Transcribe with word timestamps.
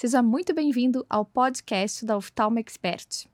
Seja 0.00 0.22
muito 0.22 0.54
bem-vindo 0.54 1.04
ao 1.10 1.26
podcast 1.26 2.06
da 2.06 2.16
Oftalmo 2.16 2.58
Expert. 2.58 3.28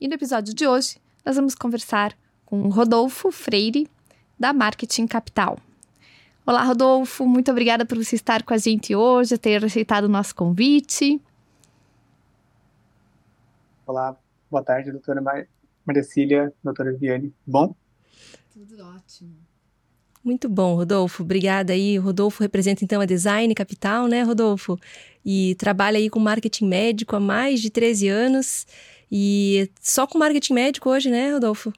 E 0.00 0.08
no 0.08 0.14
episódio 0.14 0.54
de 0.54 0.66
hoje, 0.66 0.96
nós 1.22 1.36
vamos 1.36 1.54
conversar 1.54 2.16
com 2.46 2.70
Rodolfo 2.70 3.30
Freire, 3.30 3.86
da 4.38 4.50
Marketing 4.50 5.06
Capital. 5.06 5.58
Olá, 6.46 6.64
Rodolfo, 6.64 7.26
muito 7.26 7.50
obrigada 7.50 7.84
por 7.84 7.98
você 7.98 8.16
estar 8.16 8.42
com 8.44 8.54
a 8.54 8.56
gente 8.56 8.96
hoje, 8.96 9.36
ter 9.36 9.62
aceitado 9.62 10.04
o 10.04 10.08
nosso 10.08 10.34
convite. 10.34 11.20
Olá, 13.86 14.18
boa 14.50 14.64
tarde, 14.64 14.90
doutora 14.90 15.20
Maricília, 15.84 16.50
doutora 16.64 16.94
Viane. 16.94 17.30
Bom? 17.46 17.74
Tudo 18.50 18.82
ótimo. 18.82 19.36
Muito 20.22 20.48
bom, 20.48 20.76
Rodolfo. 20.76 21.22
Obrigada 21.22 21.72
aí. 21.72 21.98
O 21.98 22.02
Rodolfo 22.02 22.42
representa 22.42 22.84
então 22.84 23.00
a 23.00 23.06
Design 23.06 23.54
Capital, 23.54 24.06
né, 24.06 24.22
Rodolfo? 24.22 24.78
E 25.24 25.54
trabalha 25.56 25.98
aí 25.98 26.08
com 26.08 26.18
marketing 26.18 26.66
médico 26.66 27.16
há 27.16 27.20
mais 27.20 27.60
de 27.60 27.70
13 27.70 28.08
anos. 28.08 28.66
E 29.10 29.70
só 29.80 30.06
com 30.06 30.18
marketing 30.18 30.54
médico 30.54 30.88
hoje, 30.88 31.10
né, 31.10 31.32
Rodolfo? 31.32 31.72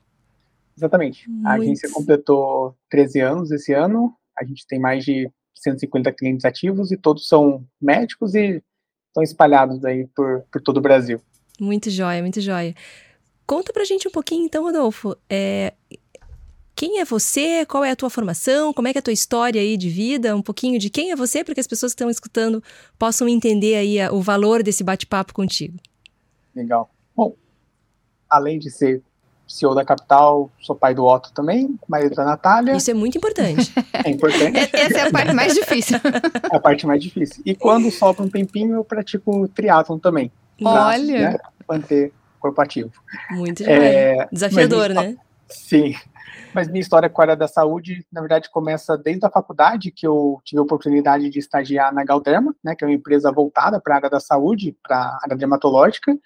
Exatamente. 0.76 1.28
Muito. 1.28 1.46
A 1.46 1.52
agência 1.52 1.90
completou 1.90 2.76
13 2.90 3.20
anos 3.20 3.50
esse 3.50 3.72
ano. 3.72 4.14
A 4.38 4.44
gente 4.44 4.66
tem 4.66 4.78
mais 4.78 5.04
de 5.04 5.30
150 5.56 6.12
clientes 6.12 6.44
ativos 6.44 6.90
e 6.90 6.96
todos 6.96 7.26
são 7.26 7.64
médicos 7.80 8.34
e 8.34 8.62
estão 9.08 9.22
espalhados 9.22 9.84
aí 9.84 10.06
por, 10.14 10.44
por 10.50 10.60
todo 10.60 10.78
o 10.78 10.80
Brasil. 10.80 11.20
Muito 11.60 11.90
jóia, 11.90 12.22
muito 12.22 12.40
jóia. 12.40 12.74
Conta 13.46 13.72
pra 13.72 13.84
gente 13.84 14.08
um 14.08 14.10
pouquinho 14.10 14.46
então, 14.46 14.64
Rodolfo. 14.64 15.16
É, 15.28 15.74
quem 16.74 17.00
é 17.00 17.04
você? 17.04 17.64
Qual 17.66 17.84
é 17.84 17.90
a 17.90 17.96
tua 17.96 18.10
formação? 18.10 18.72
Como 18.72 18.88
é 18.88 18.92
que 18.92 18.98
é 18.98 19.00
a 19.00 19.02
tua 19.02 19.12
história 19.12 19.60
aí 19.60 19.76
de 19.76 19.88
vida? 19.88 20.34
Um 20.34 20.42
pouquinho 20.42 20.78
de 20.78 20.90
quem 20.90 21.10
é 21.10 21.16
você 21.16 21.44
para 21.44 21.54
que 21.54 21.60
as 21.60 21.66
pessoas 21.66 21.92
que 21.92 21.96
estão 21.96 22.10
escutando 22.10 22.62
possam 22.98 23.28
entender 23.28 23.74
aí 23.74 24.00
a, 24.00 24.12
o 24.12 24.20
valor 24.20 24.62
desse 24.62 24.82
bate-papo 24.82 25.34
contigo. 25.34 25.78
Legal. 26.54 26.90
Bom, 27.14 27.34
além 28.28 28.58
de 28.58 28.70
ser 28.70 29.02
CEO 29.46 29.74
da 29.74 29.84
Capital, 29.84 30.50
sou 30.60 30.74
pai 30.74 30.94
do 30.94 31.04
Otto 31.04 31.32
também, 31.32 31.78
marido 31.86 32.14
da 32.14 32.24
Natália. 32.24 32.74
Isso 32.74 32.90
é 32.90 32.94
muito 32.94 33.18
importante. 33.18 33.72
é 34.04 34.10
importante. 34.10 34.58
Essa 34.72 34.98
é 34.98 35.08
a 35.08 35.10
parte 35.10 35.32
mais 35.34 35.54
difícil. 35.54 35.98
é 36.50 36.56
a 36.56 36.60
parte 36.60 36.86
mais 36.86 37.02
difícil. 37.02 37.42
E 37.44 37.54
quando 37.54 37.90
sobra 37.90 38.22
um 38.22 38.28
tempinho, 38.28 38.76
eu 38.76 38.84
pratico 38.84 39.46
triatlon 39.48 39.98
também. 39.98 40.32
Olha! 40.64 41.32
Né, 41.32 41.38
manter 41.68 42.12
corpo 42.40 42.60
ativo. 42.60 42.90
Muito 43.30 43.62
é, 43.64 44.26
desafiador, 44.32 44.88
né? 44.90 45.16
Sim. 45.48 45.94
Mas 46.54 46.68
minha 46.68 46.80
história 46.80 47.08
com 47.08 47.20
a 47.20 47.24
área 47.24 47.36
da 47.36 47.48
saúde, 47.48 48.06
na 48.12 48.20
verdade, 48.20 48.50
começa 48.50 48.96
desde 48.96 49.24
a 49.24 49.30
faculdade, 49.30 49.90
que 49.90 50.06
eu 50.06 50.40
tive 50.44 50.60
a 50.60 50.62
oportunidade 50.62 51.30
de 51.30 51.38
estagiar 51.38 51.94
na 51.94 52.04
Galderma, 52.04 52.54
né, 52.62 52.74
que 52.74 52.84
é 52.84 52.86
uma 52.86 52.94
empresa 52.94 53.32
voltada 53.32 53.80
para 53.80 53.94
a 53.94 53.96
área 53.96 54.10
da 54.10 54.20
saúde, 54.20 54.76
para 54.82 54.96
a 54.96 55.18
área 55.24 55.36
dermatológica. 55.36 56.16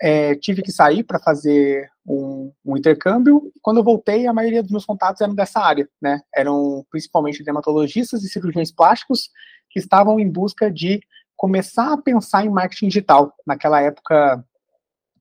É, 0.00 0.34
tive 0.36 0.62
que 0.62 0.70
sair 0.70 1.02
para 1.02 1.18
fazer 1.18 1.90
um, 2.06 2.52
um, 2.64 2.76
intercâmbio. 2.76 3.50
Quando 3.62 3.78
eu 3.78 3.84
voltei, 3.84 4.26
a 4.26 4.32
maioria 4.32 4.62
dos 4.62 4.70
meus 4.70 4.84
contatos 4.84 5.20
eram 5.20 5.34
dessa 5.34 5.58
área, 5.58 5.88
né? 6.00 6.20
Eram 6.34 6.84
principalmente 6.90 7.42
dermatologistas 7.42 8.22
e 8.22 8.28
cirurgiões 8.28 8.70
plásticos 8.70 9.30
que 9.70 9.78
estavam 9.78 10.20
em 10.20 10.30
busca 10.30 10.70
de 10.70 11.00
começar 11.34 11.92
a 11.92 12.00
pensar 12.00 12.44
em 12.44 12.50
marketing 12.50 12.88
digital. 12.88 13.34
Naquela 13.46 13.80
época, 13.80 14.44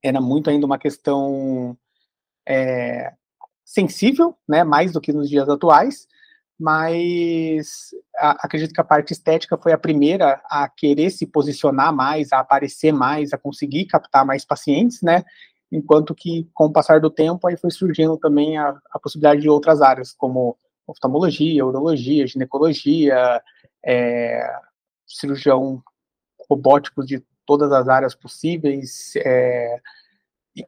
era 0.04 0.20
muito 0.20 0.50
ainda 0.50 0.66
uma 0.66 0.78
questão 0.78 1.78
é, 2.48 3.14
sensível, 3.66 4.38
né, 4.48 4.64
mais 4.64 4.94
do 4.94 5.02
que 5.02 5.12
nos 5.12 5.28
dias 5.28 5.50
atuais, 5.50 6.08
mas 6.58 7.90
a, 8.18 8.46
acredito 8.46 8.74
que 8.74 8.80
a 8.80 8.86
parte 8.86 9.12
estética 9.12 9.58
foi 9.58 9.74
a 9.74 9.78
primeira 9.78 10.40
a 10.46 10.70
querer 10.70 11.10
se 11.10 11.26
posicionar 11.26 11.94
mais, 11.94 12.32
a 12.32 12.40
aparecer 12.40 12.94
mais, 12.94 13.34
a 13.34 13.38
conseguir 13.38 13.86
captar 13.86 14.24
mais 14.24 14.46
pacientes, 14.46 15.02
né, 15.02 15.26
enquanto 15.72 16.14
que 16.14 16.48
com 16.54 16.66
o 16.66 16.72
passar 16.72 17.02
do 17.02 17.10
tempo 17.10 17.48
aí 17.48 17.58
foi 17.58 17.72
surgindo 17.72 18.18
também 18.18 18.58
a, 18.58 18.78
a 18.92 19.00
possibilidade 19.00 19.42
de 19.42 19.50
outras 19.50 19.82
áreas, 19.82 20.14
como 20.14 20.56
oftalmologia, 20.88 21.66
urologia, 21.66 22.28
ginecologia, 22.28 23.42
é, 23.84 24.48
cirurgião 25.08 25.82
robótico 26.48 27.04
de 27.04 27.24
todas 27.46 27.72
as 27.72 27.88
áreas 27.88 28.16
possíveis, 28.16 29.14
é, 29.18 29.80
e, 30.56 30.64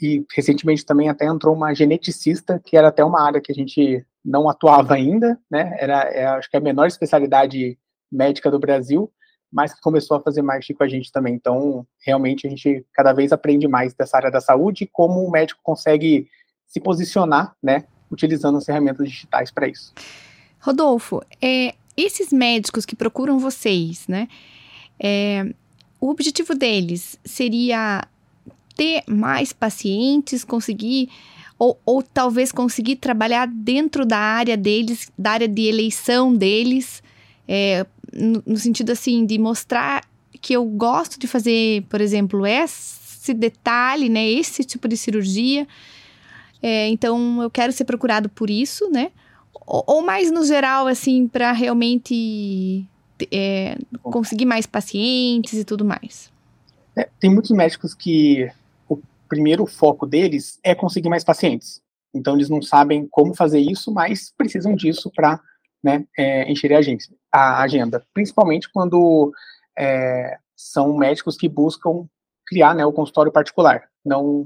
e, 0.00 0.24
recentemente 0.34 0.86
também 0.86 1.08
até 1.08 1.26
entrou 1.26 1.54
uma 1.54 1.74
geneticista, 1.74 2.60
que 2.64 2.76
era 2.76 2.88
até 2.88 3.04
uma 3.04 3.20
área 3.20 3.40
que 3.40 3.50
a 3.50 3.54
gente 3.54 4.04
não 4.24 4.48
atuava 4.48 4.94
ainda, 4.94 5.38
né? 5.50 5.76
Era, 5.80 6.02
é, 6.04 6.26
acho 6.26 6.48
que 6.48 6.56
é 6.56 6.60
a 6.60 6.62
menor 6.62 6.86
especialidade 6.86 7.76
médica 8.10 8.50
do 8.50 8.58
Brasil, 8.58 9.10
mas 9.52 9.74
que 9.74 9.80
começou 9.80 10.16
a 10.16 10.20
fazer 10.20 10.42
marketing 10.42 10.74
com 10.74 10.84
a 10.84 10.88
gente 10.88 11.10
também. 11.10 11.34
Então, 11.34 11.84
realmente, 12.06 12.46
a 12.46 12.50
gente 12.50 12.86
cada 12.92 13.12
vez 13.12 13.32
aprende 13.32 13.66
mais 13.66 13.94
dessa 13.94 14.16
área 14.16 14.30
da 14.30 14.40
saúde 14.40 14.84
e 14.84 14.86
como 14.86 15.24
o 15.24 15.30
médico 15.30 15.60
consegue 15.62 16.28
se 16.66 16.80
posicionar, 16.80 17.54
né? 17.62 17.84
Utilizando 18.10 18.58
as 18.58 18.64
ferramentas 18.64 19.08
digitais 19.08 19.50
para 19.50 19.66
isso. 19.66 19.92
Rodolfo, 20.60 21.20
é, 21.40 21.74
esses 21.96 22.32
médicos 22.32 22.86
que 22.86 22.94
procuram 22.94 23.38
vocês, 23.38 24.06
né? 24.06 24.28
É, 25.02 25.52
o 26.00 26.08
objetivo 26.08 26.54
deles 26.54 27.18
seria 27.24 28.06
ter 28.74 29.02
mais 29.06 29.52
pacientes, 29.52 30.44
conseguir 30.44 31.08
ou, 31.58 31.80
ou 31.86 32.02
talvez 32.02 32.50
conseguir 32.50 32.96
trabalhar 32.96 33.46
dentro 33.46 34.04
da 34.04 34.18
área 34.18 34.56
deles, 34.56 35.12
da 35.16 35.30
área 35.30 35.46
de 35.46 35.62
eleição 35.62 36.34
deles, 36.34 37.00
é, 37.46 37.86
no, 38.12 38.42
no, 38.44 38.56
sentido 38.56 38.90
assim 38.90 39.24
de 39.24 39.38
mostrar 39.38 40.04
que 40.40 40.54
eu 40.54 40.64
gosto 40.64 41.20
de 41.20 41.28
fazer, 41.28 41.84
por 41.88 42.00
exemplo, 42.00 42.44
esse 42.44 43.32
detalhe, 43.32 44.08
né, 44.08 44.28
esse 44.28 44.64
tipo 44.64 44.88
de 44.88 44.96
cirurgia. 44.96 45.66
É, 46.60 46.88
então 46.88 47.40
eu 47.40 47.50
quero 47.50 47.72
ser 47.72 47.84
procurado 47.84 48.28
por 48.28 48.50
isso, 48.50 48.90
né? 48.90 49.12
Ou, 49.64 49.84
ou 49.86 50.02
mais 50.02 50.32
no 50.32 50.44
geral, 50.44 50.88
assim, 50.88 51.28
para 51.28 51.52
realmente 51.52 52.84
é, 53.30 53.76
conseguir 54.02 54.46
mais 54.46 54.66
pacientes 54.66 55.54
e 55.54 55.64
tudo 55.64 55.84
mais. 55.84 56.28
É, 56.96 57.08
tem 57.20 57.30
muitos 57.30 57.52
médicos 57.52 57.94
que 57.94 58.50
primeiro 59.32 59.64
foco 59.64 60.06
deles 60.06 60.60
é 60.62 60.74
conseguir 60.74 61.08
mais 61.08 61.24
pacientes. 61.24 61.80
Então, 62.12 62.34
eles 62.34 62.50
não 62.50 62.60
sabem 62.60 63.08
como 63.10 63.34
fazer 63.34 63.60
isso, 63.60 63.90
mas 63.90 64.30
precisam 64.36 64.74
disso 64.74 65.10
para 65.10 65.40
né, 65.82 66.04
é, 66.18 66.52
encher 66.52 66.70
a, 66.74 66.78
agência, 66.78 67.16
a, 67.32 67.62
agenda. 67.62 68.06
Principalmente 68.12 68.70
quando 68.70 69.32
é, 69.78 70.36
são 70.54 70.94
médicos 70.98 71.38
que 71.38 71.48
buscam 71.48 72.06
criar 72.46 72.74
né, 72.74 72.84
o 72.84 72.92
consultório 72.92 73.32
particular. 73.32 73.88
Não, 74.04 74.44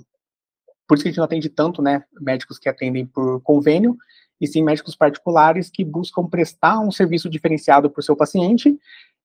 por 0.87 0.95
isso 0.95 1.03
que 1.03 1.09
a 1.09 1.11
gente 1.11 1.19
não 1.19 1.25
atende 1.25 1.49
tanto 1.49 1.83
né, 1.83 2.05
médicos 2.21 2.57
que 2.57 2.69
atendem 2.69 3.05
por 3.05 3.41
convênio, 3.43 3.97
e 4.41 4.47
sim 4.47 4.63
médicos 4.63 4.95
particulares 4.95 5.69
que 5.69 5.85
buscam 5.85 6.29
prestar 6.29 6.79
um 6.79 6.93
serviço 6.93 7.29
diferenciado 7.29 7.91
para 7.91 7.99
o 7.99 8.05
seu 8.05 8.15
paciente. 8.15 8.79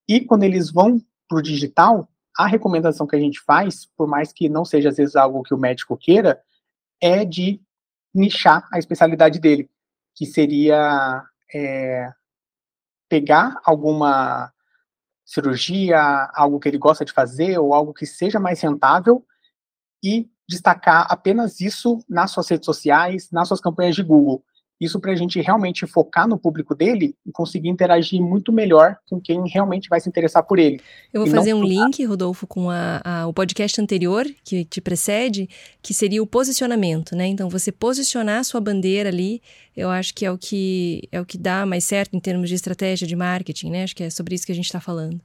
E 0.10 0.22
quando 0.22 0.42
eles 0.42 0.72
vão 0.72 1.00
para 1.30 1.38
o 1.38 1.42
digital, 1.44 2.10
a 2.38 2.48
recomendação 2.48 3.06
que 3.06 3.16
a 3.16 3.20
gente 3.20 3.40
faz, 3.42 3.86
por 3.98 4.08
mais 4.08 4.32
que 4.32 4.50
não 4.50 4.64
seja 4.64 4.90
às 4.90 4.98
vezes 4.98 5.16
algo 5.16 5.44
que 5.44 5.54
o 5.54 5.58
médico 5.58 5.98
queira, 5.98 6.42
é 7.02 7.26
de 7.26 7.62
nichar 8.14 8.68
a 8.72 8.80
especialidade 8.80 9.40
dele, 9.40 9.70
que 10.16 10.26
seria 10.26 11.24
é, 11.54 12.12
pegar 13.10 13.60
alguma 13.64 14.52
cirurgia, 15.26 16.30
algo 16.34 16.60
que 16.60 16.68
ele 16.68 16.78
gosta 16.78 17.06
de 17.06 17.12
fazer 17.12 17.58
ou 17.58 17.74
algo 17.74 17.94
que 17.94 18.06
seja 18.06 18.40
mais 18.40 18.60
rentável 18.62 19.26
e 20.04 20.30
destacar 20.48 21.08
apenas 21.10 21.62
isso 21.62 22.04
nas 22.10 22.32
suas 22.32 22.50
redes 22.50 22.66
sociais, 22.66 23.30
nas 23.32 23.48
suas 23.48 23.62
campanhas 23.62 23.96
de 23.96 24.04
Google. 24.04 24.44
Isso 24.82 25.00
para 25.00 25.12
a 25.12 25.16
gente 25.16 25.40
realmente 25.40 25.86
focar 25.86 26.28
no 26.28 26.40
público 26.40 26.74
dele 26.74 27.16
e 27.24 27.32
conseguir 27.32 27.70
interagir 27.70 28.20
muito 28.20 28.52
melhor 28.52 28.98
com 29.08 29.22
quem 29.22 29.48
realmente 29.48 29.88
vai 29.88 30.02
se 30.02 30.10
interessar 30.10 30.42
por 30.42 30.58
ele. 30.58 30.82
Eu 31.14 31.22
vou 31.24 31.30
fazer 31.30 31.54
um 31.54 31.64
link, 31.64 32.04
Rodolfo, 32.04 32.48
com 32.48 32.68
a, 32.68 33.00
a, 33.04 33.28
o 33.28 33.34
podcast 33.34 33.80
anterior 33.80 34.26
que 34.44 34.66
te 34.66 34.82
precede, 34.82 35.48
que 35.84 35.94
seria 35.94 36.24
o 36.24 36.26
posicionamento, 36.26 37.16
né? 37.16 37.28
Então, 37.28 37.48
você 37.48 37.72
posicionar 37.72 38.40
a 38.40 38.44
sua 38.44 38.60
bandeira 38.60 39.10
ali, 39.10 39.40
eu 39.78 39.92
acho 39.92 40.16
que 40.16 40.26
é 40.26 40.32
o 40.32 40.38
que 40.38 41.08
é 41.12 41.22
o 41.22 41.26
que 41.26 41.38
dá 41.38 41.64
mais 41.64 41.84
certo 41.84 42.16
em 42.16 42.20
termos 42.20 42.50
de 42.50 42.56
estratégia 42.56 43.06
de 43.06 43.16
marketing, 43.16 43.70
né? 43.70 43.84
Acho 43.84 43.96
que 43.96 44.04
é 44.04 44.10
sobre 44.10 44.34
isso 44.34 44.48
que 44.48 44.52
a 44.52 44.56
gente 44.56 44.66
está 44.66 44.80
falando. 44.80 45.22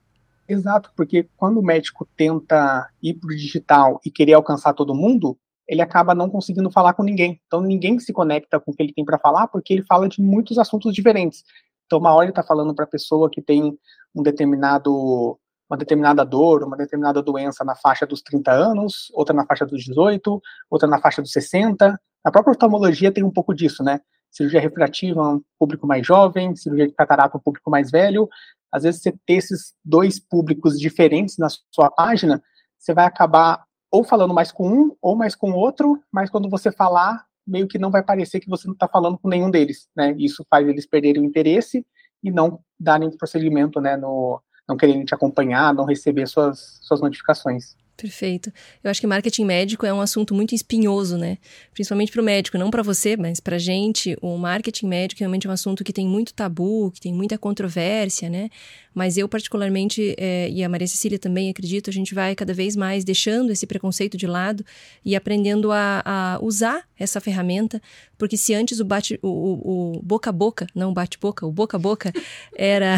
Exato, 0.47 0.93
porque 0.95 1.27
quando 1.35 1.59
o 1.59 1.63
médico 1.63 2.07
tenta 2.15 2.91
ir 3.03 3.15
para 3.15 3.33
o 3.33 3.35
digital 3.35 4.01
e 4.05 4.11
querer 4.11 4.35
alcançar 4.35 4.75
todo 4.75 4.95
mundo, 4.95 5.37
ele 5.69 5.83
acaba 5.83 6.15
não 6.15 6.31
conseguindo 6.31 6.71
falar 6.71 6.95
com 6.95 7.03
ninguém. 7.03 7.41
Então 7.47 7.61
ninguém 7.61 7.99
se 7.99 8.13
conecta 8.13 8.61
com 8.61 8.71
o 8.71 8.75
que 8.75 8.83
ele 8.83 8.93
tem 8.93 9.05
para 9.05 9.19
falar, 9.19 9.49
porque 9.49 9.73
ele 9.73 9.85
fala 9.85 10.09
de 10.09 10.21
muitos 10.23 10.59
assuntos 10.59 10.95
diferentes. 10.95 11.43
Então 11.87 11.99
uma 11.99 12.15
hora 12.15 12.25
ele 12.25 12.31
está 12.31 12.43
falando 12.43 12.75
para 12.75 12.85
a 12.85 12.89
pessoa 12.89 13.31
que 13.31 13.43
tem 13.43 13.77
um 14.15 14.23
determinado 14.23 15.39
uma 15.69 15.77
determinada 15.77 16.25
dor, 16.25 16.63
uma 16.63 16.77
determinada 16.77 17.21
doença 17.21 17.65
na 17.65 17.75
faixa 17.75 18.07
dos 18.07 18.23
30 18.23 18.53
anos, 18.53 19.11
outra 19.13 19.35
na 19.35 19.45
faixa 19.45 19.67
dos 19.67 19.85
18, 19.85 20.41
outra 20.71 20.89
na 20.89 21.01
faixa 21.01 21.21
dos 21.21 21.33
60. 21.33 21.99
A 22.25 22.31
própria 22.31 22.53
oftalmologia 22.53 23.11
tem 23.11 23.25
um 23.25 23.33
pouco 23.33 23.53
disso, 23.53 23.83
né? 23.83 24.01
Cirurgia 24.31 24.61
refrativa, 24.61 25.21
um 25.21 25.43
público 25.59 25.87
mais 25.87 26.07
jovem, 26.07 26.55
cirurgia 26.55 26.87
de 26.87 26.95
catarata, 26.95 27.37
um 27.37 27.41
público 27.41 27.69
mais 27.71 27.91
velho. 27.91 28.29
às 28.71 28.85
vezes 28.85 29.03
você 29.03 29.13
ter 29.27 29.35
esses 29.35 29.75
dois 29.85 30.21
públicos 30.21 30.79
diferentes 30.79 31.37
na 31.37 31.49
sua 31.73 31.91
página, 31.91 32.41
você 32.79 32.95
vai 32.95 33.05
acabar 33.05 33.66
ou 33.91 34.05
falando 34.05 34.35
mais 34.35 34.53
com 34.53 34.69
um 34.69 34.97
ou 35.01 35.17
mais 35.17 35.35
com 35.35 35.53
outro, 35.53 36.01
mas 36.11 36.31
quando 36.31 36.49
você 36.51 36.71
falar, 36.71 37.25
meio 37.47 37.69
que 37.69 37.79
não 37.79 37.91
vai 37.91 38.03
parecer 38.03 38.41
que 38.41 38.51
você 38.51 38.67
não 38.67 38.75
está 38.75 38.89
falando 38.89 39.19
com 39.19 39.29
nenhum 39.29 39.51
deles, 39.51 39.89
né? 39.97 40.15
Isso 40.19 40.45
faz 40.51 40.67
eles 40.69 40.87
perderem 40.87 41.23
o 41.23 41.25
interesse 41.25 41.87
e 42.23 42.31
não 42.31 42.61
darem 42.79 43.11
prosseguimento, 43.17 43.81
né, 43.81 43.97
no, 43.97 44.43
não 44.69 44.77
quererem 44.77 45.05
te 45.05 45.15
acompanhar, 45.15 45.73
não 45.73 45.85
receber 45.85 46.27
suas, 46.27 46.79
suas 46.83 47.01
notificações. 47.01 47.77
Perfeito. 47.97 48.53
Eu 48.85 48.91
acho 48.91 49.01
que 49.01 49.07
marketing 49.07 49.47
médico 49.47 49.87
é 49.87 49.93
um 49.93 50.03
assunto 50.03 50.35
muito 50.35 50.55
espinhoso, 50.55 51.17
né? 51.17 51.39
Principalmente 51.73 52.13
para 52.13 52.21
o 52.21 52.25
médico, 52.25 52.59
não 52.59 52.71
para 52.71 52.83
você, 52.83 53.17
mas 53.17 53.41
para 53.41 53.57
gente. 53.59 54.17
O 54.21 54.37
marketing 54.37 54.87
médico 54.87 55.21
realmente 55.21 55.47
é 55.47 55.51
um 55.51 55.53
assunto 55.53 55.83
que 55.83 55.95
tem 55.95 56.07
muito 56.07 56.35
tabu, 56.35 56.91
que 56.91 57.01
tem 57.01 57.15
muita 57.15 57.39
controvérsia, 57.39 58.29
né? 58.29 58.51
Mas 58.95 59.17
eu, 59.17 59.27
particularmente, 59.29 60.15
é, 60.19 60.51
e 60.51 60.63
a 60.63 60.69
Maria 60.69 60.87
Cecília 60.87 61.19
também, 61.19 61.49
acredito, 61.49 61.89
a 61.89 61.93
gente 61.93 62.15
vai 62.15 62.35
cada 62.35 62.53
vez 62.53 62.77
mais 62.77 63.03
deixando 63.03 63.51
esse 63.51 63.67
preconceito 63.67 64.17
de 64.17 64.27
lado 64.27 64.65
e 65.03 65.17
aprendendo 65.17 65.73
a, 65.73 66.03
a 66.05 66.39
usar 66.43 66.83
essa 66.99 67.21
ferramenta, 67.21 67.81
porque 68.17 68.37
se 68.37 68.55
antes 68.55 68.81
o 68.81 68.85
bate, 68.85 69.19
o, 69.23 69.29
o, 69.29 69.97
o 69.97 70.03
boca 70.03 70.31
a 70.31 70.33
boca, 70.33 70.67
não 70.75 70.93
bate-boca, 70.93 71.47
o 71.47 71.53
boca 71.53 71.77
a 71.77 71.81
boca 71.81 72.13
era, 72.57 72.97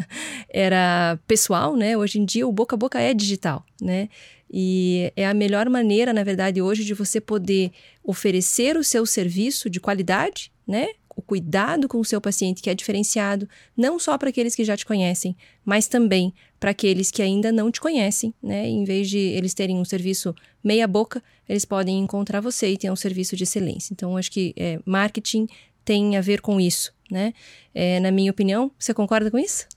era 0.48 1.18
pessoal, 1.26 1.76
né? 1.76 1.96
Hoje 1.96 2.20
em 2.20 2.24
dia 2.24 2.46
o 2.46 2.52
boca 2.52 2.76
a 2.76 2.78
boca 2.78 3.00
é 3.00 3.12
digital, 3.12 3.64
né? 3.80 4.08
E 4.52 5.12
é 5.14 5.26
a 5.26 5.34
melhor 5.34 5.68
maneira, 5.68 6.12
na 6.12 6.24
verdade, 6.24 6.60
hoje 6.60 6.84
de 6.84 6.92
você 6.92 7.20
poder 7.20 7.70
oferecer 8.02 8.76
o 8.76 8.82
seu 8.82 9.06
serviço 9.06 9.70
de 9.70 9.78
qualidade, 9.78 10.50
né? 10.66 10.88
Cuidado 11.30 11.86
com 11.86 12.00
o 12.00 12.04
seu 12.04 12.20
paciente 12.20 12.60
que 12.60 12.68
é 12.68 12.74
diferenciado, 12.74 13.48
não 13.76 14.00
só 14.00 14.18
para 14.18 14.30
aqueles 14.30 14.56
que 14.56 14.64
já 14.64 14.76
te 14.76 14.84
conhecem, 14.84 15.36
mas 15.64 15.86
também 15.86 16.34
para 16.58 16.72
aqueles 16.72 17.12
que 17.12 17.22
ainda 17.22 17.52
não 17.52 17.70
te 17.70 17.80
conhecem, 17.80 18.34
né? 18.42 18.66
Em 18.66 18.82
vez 18.82 19.08
de 19.08 19.16
eles 19.16 19.54
terem 19.54 19.78
um 19.78 19.84
serviço 19.84 20.34
meia 20.60 20.88
boca, 20.88 21.22
eles 21.48 21.64
podem 21.64 22.00
encontrar 22.00 22.40
você 22.40 22.72
e 22.72 22.76
ter 22.76 22.90
um 22.90 22.96
serviço 22.96 23.36
de 23.36 23.44
excelência. 23.44 23.92
Então, 23.92 24.16
acho 24.16 24.28
que 24.28 24.52
é, 24.56 24.80
marketing 24.84 25.46
tem 25.84 26.16
a 26.16 26.20
ver 26.20 26.40
com 26.40 26.60
isso, 26.60 26.92
né? 27.08 27.32
É, 27.72 28.00
na 28.00 28.10
minha 28.10 28.32
opinião, 28.32 28.72
você 28.76 28.92
concorda 28.92 29.30
com 29.30 29.38
isso? 29.38 29.68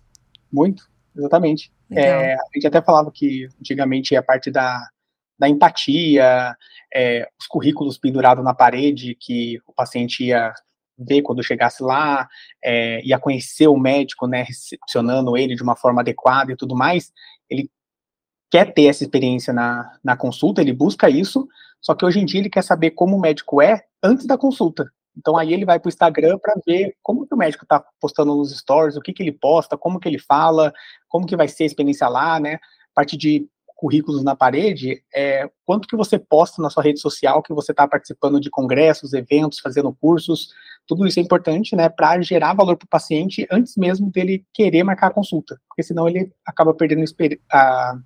Muito, 0.52 0.90
exatamente. 1.16 1.72
É, 1.92 2.34
a 2.34 2.46
gente 2.56 2.66
até 2.66 2.82
falava 2.82 3.12
que 3.12 3.48
antigamente 3.60 4.16
a 4.16 4.24
parte 4.24 4.50
da, 4.50 4.90
da 5.38 5.48
empatia, 5.48 6.58
é, 6.92 7.28
os 7.40 7.46
currículos 7.46 8.00
pendurados 8.00 8.44
na 8.44 8.56
parede, 8.56 9.16
que 9.20 9.60
o 9.68 9.74
paciente 9.74 10.24
ia 10.24 10.52
ver 10.98 11.22
quando 11.22 11.44
chegasse 11.44 11.81
lá, 11.84 12.28
é, 12.63 13.01
ia 13.06 13.19
conhecer 13.19 13.68
o 13.68 13.78
médico, 13.78 14.28
né, 14.28 14.44
recepcionando 14.44 15.36
ele 15.38 15.56
de 15.56 15.63
uma 15.63 15.75
forma 15.75 16.01
adequada 16.01 16.51
e 16.51 16.56
tudo 16.56 16.75
mais, 16.75 17.12
ele 17.50 17.69
quer 18.51 18.74
ter 18.74 18.86
essa 18.86 19.04
experiência 19.04 19.51
na, 19.51 19.98
na 20.04 20.16
consulta, 20.16 20.62
ele 20.62 20.74
busca 20.74 21.10
isso, 21.10 21.48
só 21.81 21.95
que 21.95 22.06
hoje 22.06 22.19
em 22.19 22.25
dia 22.25 22.40
ele 22.40 22.50
quer 22.50 22.63
saber 22.63 22.92
como 22.92 23.18
o 23.18 23.19
médico 23.19 23.62
é 23.62 23.84
antes 24.01 24.25
da 24.25 24.38
consulta. 24.38 24.90
Então 25.18 25.38
aí 25.38 25.54
ele 25.54 25.66
vai 25.66 25.80
para 25.80 25.88
o 25.88 25.90
Instagram 25.90 26.38
para 26.40 26.60
ver 26.66 26.95
como 27.01 27.25
que 27.28 27.34
o 27.34 27.38
médico 27.38 27.66
está 27.66 27.84
postando 28.00 28.36
nos 28.36 28.56
stories, 28.57 28.95
o 28.95 29.01
que, 29.01 29.13
que 29.13 29.22
ele 29.22 29.31
posta, 29.31 29.78
como 29.78 30.00
que 30.00 30.07
ele 30.07 30.19
fala, 30.19 30.74
como 31.07 31.25
que 31.25 31.36
vai 31.36 31.48
ser 31.48 31.63
a 31.63 31.68
experiência 31.68 32.07
lá, 32.07 32.40
né? 32.40 32.56
A 32.56 32.95
parte 32.95 33.18
de 33.18 33.48
currículos 33.75 34.24
na 34.24 34.36
parede, 34.36 35.04
é, 35.13 35.50
quanto 35.66 35.88
que 35.88 35.95
você 35.95 36.18
posta 36.18 36.62
na 36.62 36.69
sua 36.69 36.81
rede 36.81 37.00
social 37.00 37.44
que 37.44 37.54
você 37.54 37.74
está 37.74 37.88
participando 37.88 38.40
de 38.40 38.50
congressos, 38.50 39.13
eventos, 39.13 39.60
fazendo 39.60 39.94
cursos, 39.94 40.54
tudo 40.88 41.06
isso 41.07 41.19
é 41.19 41.24
importante, 41.24 41.75
né, 41.75 41.89
para 41.89 42.21
gerar 42.21 42.53
valor 42.53 42.75
para 42.75 42.85
o 42.85 42.89
paciente 42.89 43.47
antes 43.51 43.75
mesmo 43.77 44.12
dele 44.12 44.45
querer 44.53 44.83
marcar 44.83 45.07
a 45.07 45.13
consulta, 45.13 45.59
porque 45.68 45.83
senão 45.83 46.07
ele 46.07 46.31
acaba 46.45 46.74
perdendo, 46.74 47.03
a, 47.51 47.97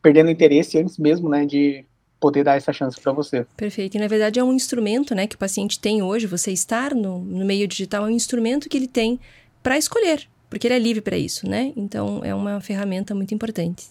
perdendo 0.00 0.30
interesse 0.30 0.78
antes 0.78 0.98
mesmo, 0.98 1.28
né, 1.28 1.44
de 1.44 1.84
poder 2.20 2.44
dar 2.44 2.56
essa 2.56 2.72
chance 2.72 3.00
para 3.00 3.12
você. 3.12 3.46
Perfeito. 3.56 3.96
E 3.96 4.00
na 4.00 4.08
verdade 4.08 4.38
é 4.38 4.44
um 4.44 4.52
instrumento, 4.52 5.14
né, 5.14 5.26
que 5.26 5.36
o 5.36 5.38
paciente 5.38 5.78
tem 5.78 6.02
hoje. 6.02 6.26
Você 6.26 6.50
estar 6.52 6.94
no, 6.94 7.18
no 7.18 7.44
meio 7.44 7.68
digital 7.68 8.06
é 8.06 8.08
um 8.08 8.14
instrumento 8.14 8.68
que 8.68 8.76
ele 8.76 8.88
tem 8.88 9.20
para 9.62 9.76
escolher, 9.76 10.26
porque 10.48 10.66
ele 10.66 10.74
é 10.74 10.78
livre 10.78 11.02
para 11.02 11.18
isso, 11.18 11.48
né? 11.48 11.72
Então 11.76 12.24
é 12.24 12.34
uma 12.34 12.60
ferramenta 12.60 13.14
muito 13.14 13.34
importante. 13.34 13.84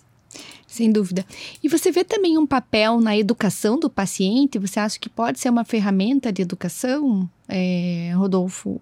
Sem 0.67 0.91
dúvida. 0.91 1.25
E 1.63 1.69
você 1.69 1.91
vê 1.91 2.03
também 2.03 2.37
um 2.37 2.45
papel 2.45 2.99
na 2.99 3.15
educação 3.17 3.79
do 3.79 3.89
paciente? 3.89 4.59
Você 4.59 4.79
acha 4.79 4.99
que 4.99 5.07
pode 5.07 5.39
ser 5.39 5.49
uma 5.49 5.63
ferramenta 5.63 6.33
de 6.33 6.41
educação, 6.41 7.29
é, 7.47 8.11
Rodolfo? 8.15 8.79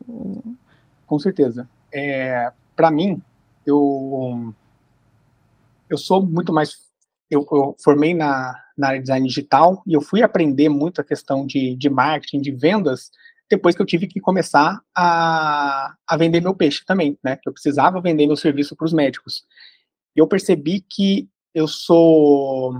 Com 1.05 1.19
certeza. 1.19 1.69
É, 1.91 2.51
para 2.75 2.89
mim, 2.89 3.21
eu 3.65 4.53
eu 5.89 5.97
sou 5.97 6.25
muito 6.25 6.51
mais 6.51 6.83
eu, 7.29 7.45
eu 7.51 7.75
formei 7.83 8.13
na, 8.13 8.59
na 8.77 8.87
área 8.87 8.99
de 8.99 9.03
design 9.03 9.27
digital 9.27 9.81
e 9.87 9.93
eu 9.93 10.01
fui 10.01 10.21
aprender 10.21 10.69
muito 10.69 11.01
a 11.01 11.03
questão 11.03 11.45
de, 11.45 11.75
de 11.75 11.89
marketing, 11.89 12.41
de 12.41 12.51
vendas, 12.51 13.11
depois 13.49 13.75
que 13.75 13.81
eu 13.81 13.85
tive 13.85 14.07
que 14.07 14.19
começar 14.19 14.79
a, 14.95 15.95
a 16.07 16.17
vender 16.17 16.41
meu 16.41 16.55
peixe 16.55 16.83
também, 16.85 17.17
né? 17.23 17.37
Eu 17.45 17.53
precisava 17.53 18.01
vender 18.01 18.25
meu 18.25 18.35
serviço 18.35 18.75
para 18.75 18.85
os 18.85 18.93
médicos. 18.93 19.45
E 20.15 20.19
eu 20.19 20.27
percebi 20.27 20.81
que 20.81 21.27
eu 21.53 21.67
sou. 21.67 22.73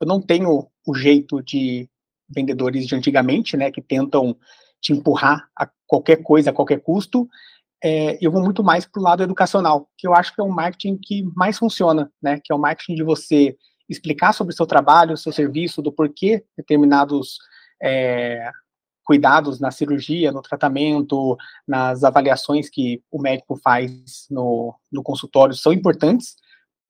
Eu 0.00 0.06
não 0.06 0.20
tenho 0.20 0.68
o 0.86 0.94
jeito 0.94 1.42
de 1.42 1.88
vendedores 2.28 2.86
de 2.86 2.94
antigamente, 2.94 3.56
né? 3.56 3.70
Que 3.70 3.80
tentam 3.80 4.36
te 4.82 4.92
empurrar 4.92 5.48
a 5.56 5.68
qualquer 5.86 6.16
coisa, 6.16 6.50
a 6.50 6.52
qualquer 6.52 6.80
custo. 6.82 7.28
É, 7.82 8.18
eu 8.20 8.30
vou 8.30 8.42
muito 8.42 8.62
mais 8.62 8.84
para 8.84 9.00
o 9.00 9.02
lado 9.02 9.22
educacional, 9.22 9.88
que 9.96 10.06
eu 10.06 10.14
acho 10.14 10.34
que 10.34 10.40
é 10.40 10.44
um 10.44 10.50
marketing 10.50 10.98
que 11.00 11.22
mais 11.34 11.58
funciona, 11.58 12.10
né? 12.22 12.40
Que 12.42 12.52
é 12.52 12.54
o 12.54 12.58
marketing 12.58 12.96
de 12.96 13.02
você 13.02 13.56
explicar 13.88 14.32
sobre 14.32 14.52
o 14.52 14.56
seu 14.56 14.66
trabalho, 14.66 15.14
o 15.14 15.16
seu 15.16 15.32
serviço, 15.32 15.80
do 15.80 15.92
porquê 15.92 16.44
determinados 16.56 17.38
é, 17.82 18.50
cuidados 19.04 19.60
na 19.60 19.70
cirurgia, 19.70 20.32
no 20.32 20.42
tratamento, 20.42 21.36
nas 21.66 22.04
avaliações 22.04 22.70
que 22.70 23.02
o 23.10 23.20
médico 23.20 23.56
faz 23.56 24.26
no, 24.30 24.74
no 24.90 25.02
consultório 25.02 25.54
são 25.54 25.72
importantes, 25.72 26.36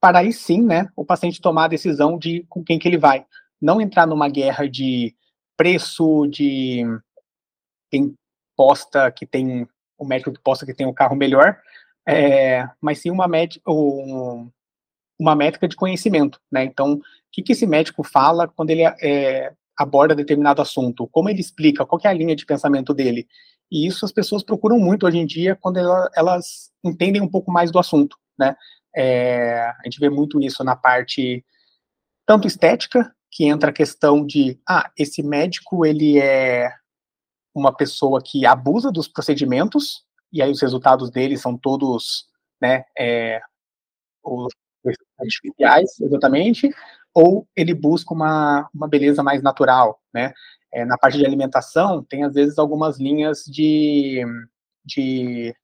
para 0.00 0.18
aí 0.18 0.32
sim, 0.32 0.62
né, 0.62 0.88
o 0.96 1.04
paciente 1.04 1.40
tomar 1.40 1.64
a 1.64 1.68
decisão 1.68 2.18
de 2.18 2.44
com 2.48 2.62
quem 2.62 2.78
que 2.78 2.88
ele 2.88 2.98
vai. 2.98 3.24
Não 3.60 3.80
entrar 3.80 4.06
numa 4.06 4.28
guerra 4.28 4.68
de 4.68 5.14
preço, 5.56 6.26
de 6.26 6.84
quem 7.92 8.14
posta 8.56 9.12
que 9.12 9.26
tem, 9.26 9.68
o 9.98 10.06
médico 10.06 10.32
que 10.32 10.40
posta 10.40 10.64
que 10.64 10.72
tem 10.72 10.86
o 10.86 10.94
carro 10.94 11.14
melhor, 11.14 11.58
é, 12.08 12.67
mas 12.81 13.00
sim 13.00 13.10
uma, 13.10 13.28
médica, 13.28 13.70
um, 13.70 14.50
uma 15.20 15.36
métrica 15.36 15.69
de 15.69 15.76
conhecimento, 15.76 16.40
né? 16.50 16.64
Então, 16.64 16.94
o 16.94 17.00
que, 17.31 17.43
que 17.43 17.52
esse 17.52 17.67
médico 17.67 18.02
fala 18.02 18.48
quando 18.48 18.70
ele 18.70 18.82
é, 18.82 19.52
aborda 19.78 20.14
determinado 20.14 20.62
assunto? 20.62 21.06
Como 21.08 21.28
ele 21.28 21.40
explica? 21.40 21.84
Qual 21.84 22.00
é 22.02 22.08
a 22.08 22.12
linha 22.12 22.34
de 22.34 22.46
pensamento 22.46 22.94
dele? 22.94 23.28
E 23.70 23.86
isso 23.86 24.05
as 24.05 24.12
pessoas 24.12 24.43
procuram 24.43 24.78
muito 24.78 25.06
hoje 25.06 25.19
em 25.19 25.26
dia 25.26 25.55
quando 25.55 25.78
elas 26.14 26.72
entendem 26.82 27.20
um 27.22 27.28
pouco 27.28 27.52
mais 27.52 27.70
do 27.70 27.78
assunto, 27.78 28.17
né? 28.38 28.56
É, 28.94 29.60
a 29.60 29.82
gente 29.84 30.00
vê 30.00 30.08
muito 30.08 30.40
isso 30.40 30.64
na 30.64 30.76
parte 30.76 31.44
tanto 32.26 32.46
estética, 32.46 33.14
que 33.31 33.44
entra 33.44 33.70
a 33.70 33.72
questão 33.72 34.24
de, 34.26 34.60
ah, 34.69 34.90
esse 34.96 35.22
médico, 35.22 35.86
ele 35.86 36.19
é 36.19 36.70
uma 37.54 37.74
pessoa 37.74 38.22
que 38.22 38.46
abusa 38.46 38.90
dos 38.90 39.08
procedimentos, 39.08 40.04
e 40.32 40.40
aí 40.42 40.50
os 40.50 40.60
resultados 40.60 41.10
dele 41.10 41.36
são 41.36 41.56
todos, 41.56 42.26
né, 42.60 42.84
é, 42.98 43.40
os 44.24 44.48
artificiais, 45.18 46.00
exatamente, 46.00 46.70
ou 47.14 47.46
ele 47.54 47.74
busca 47.74 48.14
uma, 48.14 48.68
uma 48.74 48.88
beleza 48.88 49.22
mais 49.22 49.42
natural, 49.42 50.00
né? 50.12 50.32
É, 50.72 50.84
na 50.86 50.96
parte 50.96 51.18
de 51.18 51.26
alimentação, 51.26 52.02
tem 52.02 52.24
às 52.24 52.32
vezes 52.32 52.58
algumas 52.58 52.98
linhas 52.98 53.44
de, 53.44 54.24
de 54.82 55.54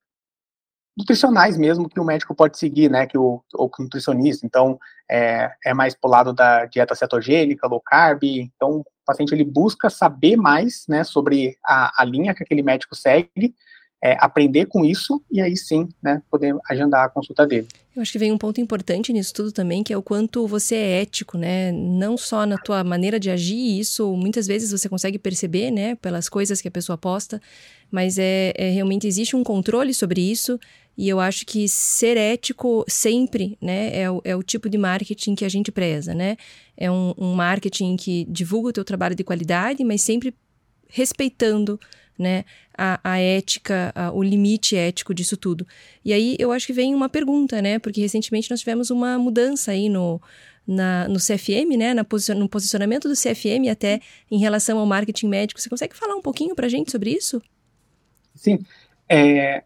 nutricionais 0.99 1.57
mesmo 1.57 1.89
que 1.89 2.01
o 2.01 2.05
médico 2.05 2.35
pode 2.35 2.59
seguir, 2.59 2.91
né, 2.91 3.07
que 3.07 3.17
o, 3.17 3.41
o 3.55 3.71
nutricionista, 3.79 4.45
então 4.45 4.79
é, 5.09 5.49
é 5.65 5.73
mais 5.73 5.95
pro 5.95 6.11
lado 6.11 6.33
da 6.33 6.67
dieta 6.67 6.95
cetogênica, 6.97 7.69
low 7.69 7.81
carb, 7.81 8.25
então 8.25 8.81
o 8.81 8.85
paciente 9.07 9.33
ele 9.33 9.45
busca 9.45 9.89
saber 9.89 10.37
mais, 10.37 10.85
né, 10.89 11.05
sobre 11.05 11.57
a, 11.65 12.03
a 12.03 12.05
linha 12.05 12.35
que 12.35 12.43
aquele 12.43 12.63
médico 12.63 12.97
segue, 12.97 13.55
é, 14.03 14.17
aprender 14.21 14.67
com 14.67 14.85
isso 14.85 15.23
e 15.31 15.41
aí 15.41 15.57
sim, 15.57 15.89
né, 16.03 16.21
poder 16.31 16.57
agendar 16.69 17.05
a 17.05 17.09
consulta 17.09 17.47
dele. 17.47 17.69
Eu 17.95 18.03
acho 18.03 18.13
que 18.13 18.19
vem 18.19 18.31
um 18.31 18.39
ponto 18.39 18.61
importante 18.61 19.13
nisso 19.13 19.35
tudo 19.35 19.51
também, 19.51 19.83
que 19.83 19.93
é 19.93 19.97
o 19.97 20.03
quanto 20.03 20.47
você 20.47 20.77
é 20.77 21.03
ético, 21.03 21.37
né? 21.37 21.73
Não 21.73 22.17
só 22.17 22.47
na 22.47 22.57
tua 22.57 22.85
maneira 22.85 23.19
de 23.19 23.29
agir, 23.29 23.81
isso 23.81 24.17
muitas 24.17 24.47
vezes 24.47 24.71
você 24.71 24.89
consegue 24.89 25.19
perceber, 25.19 25.73
né, 25.73 25.97
pelas 25.97 26.29
coisas 26.29 26.61
que 26.61 26.69
a 26.69 26.71
pessoa 26.71 26.97
posta, 26.97 27.43
mas 27.91 28.17
é, 28.17 28.53
é 28.57 28.71
realmente 28.71 29.09
existe 29.09 29.35
um 29.35 29.43
controle 29.43 29.93
sobre 29.93 30.21
isso 30.21 30.61
e 30.99 31.09
eu 31.09 31.21
acho 31.21 31.47
que 31.47 31.69
ser 31.69 32.17
ético 32.17 32.85
sempre, 32.89 33.57
né, 33.63 33.97
é 33.97 34.11
o, 34.11 34.21
é 34.25 34.35
o 34.35 34.43
tipo 34.43 34.69
de 34.69 34.77
marketing 34.77 35.37
que 35.37 35.45
a 35.45 35.49
gente 35.49 35.71
preza, 35.71 36.13
né? 36.13 36.37
É 36.77 36.91
um, 36.91 37.15
um 37.17 37.35
marketing 37.35 37.97
que 37.97 38.27
divulga 38.29 38.71
o 38.71 38.73
teu 38.73 38.85
trabalho 38.85 39.15
de 39.15 39.23
qualidade, 39.23 39.85
mas 39.85 40.03
sempre 40.03 40.35
respeitando 40.89 41.79
né, 42.19 42.45
a, 42.77 42.99
a 43.05 43.19
ética, 43.19 43.93
a, 43.95 44.11
o 44.11 44.21
limite 44.25 44.75
ético 44.75 45.15
disso 45.15 45.37
tudo. 45.37 45.65
E 46.05 46.13
aí 46.13 46.35
eu 46.37 46.51
acho 46.51 46.67
que 46.67 46.73
vem 46.73 46.93
uma 46.97 47.09
pergunta, 47.09 47.63
né, 47.63 47.79
porque 47.79 48.01
recentemente 48.01 48.51
nós 48.51 48.59
tivemos 48.59 48.91
uma 48.91 49.17
mudança 49.21 49.71
aí 49.71 49.89
no, 49.89 50.21
na, 50.67 51.07
no 51.07 51.21
CFM, 51.21 51.77
né, 51.79 51.95
na 51.95 52.03
posicion, 52.03 52.35
no 52.35 52.49
posicionamento 52.49 53.09
do 53.09 53.15
CFM 53.15 53.71
até 53.71 54.01
em 54.29 54.39
relação 54.41 54.79
ao 54.79 54.87
marketing 54.87 55.29
médico. 55.29 55.61
Você 55.61 55.71
consegue 55.71 55.97
falar 55.97 56.17
um 56.17 56.23
pouquinho 56.23 56.57
para 56.57 56.67
a 56.67 56.69
gente 56.69 56.91
sobre 56.91 57.11
isso? 57.11 57.41
Sim, 58.35 58.59
é, 59.09 59.63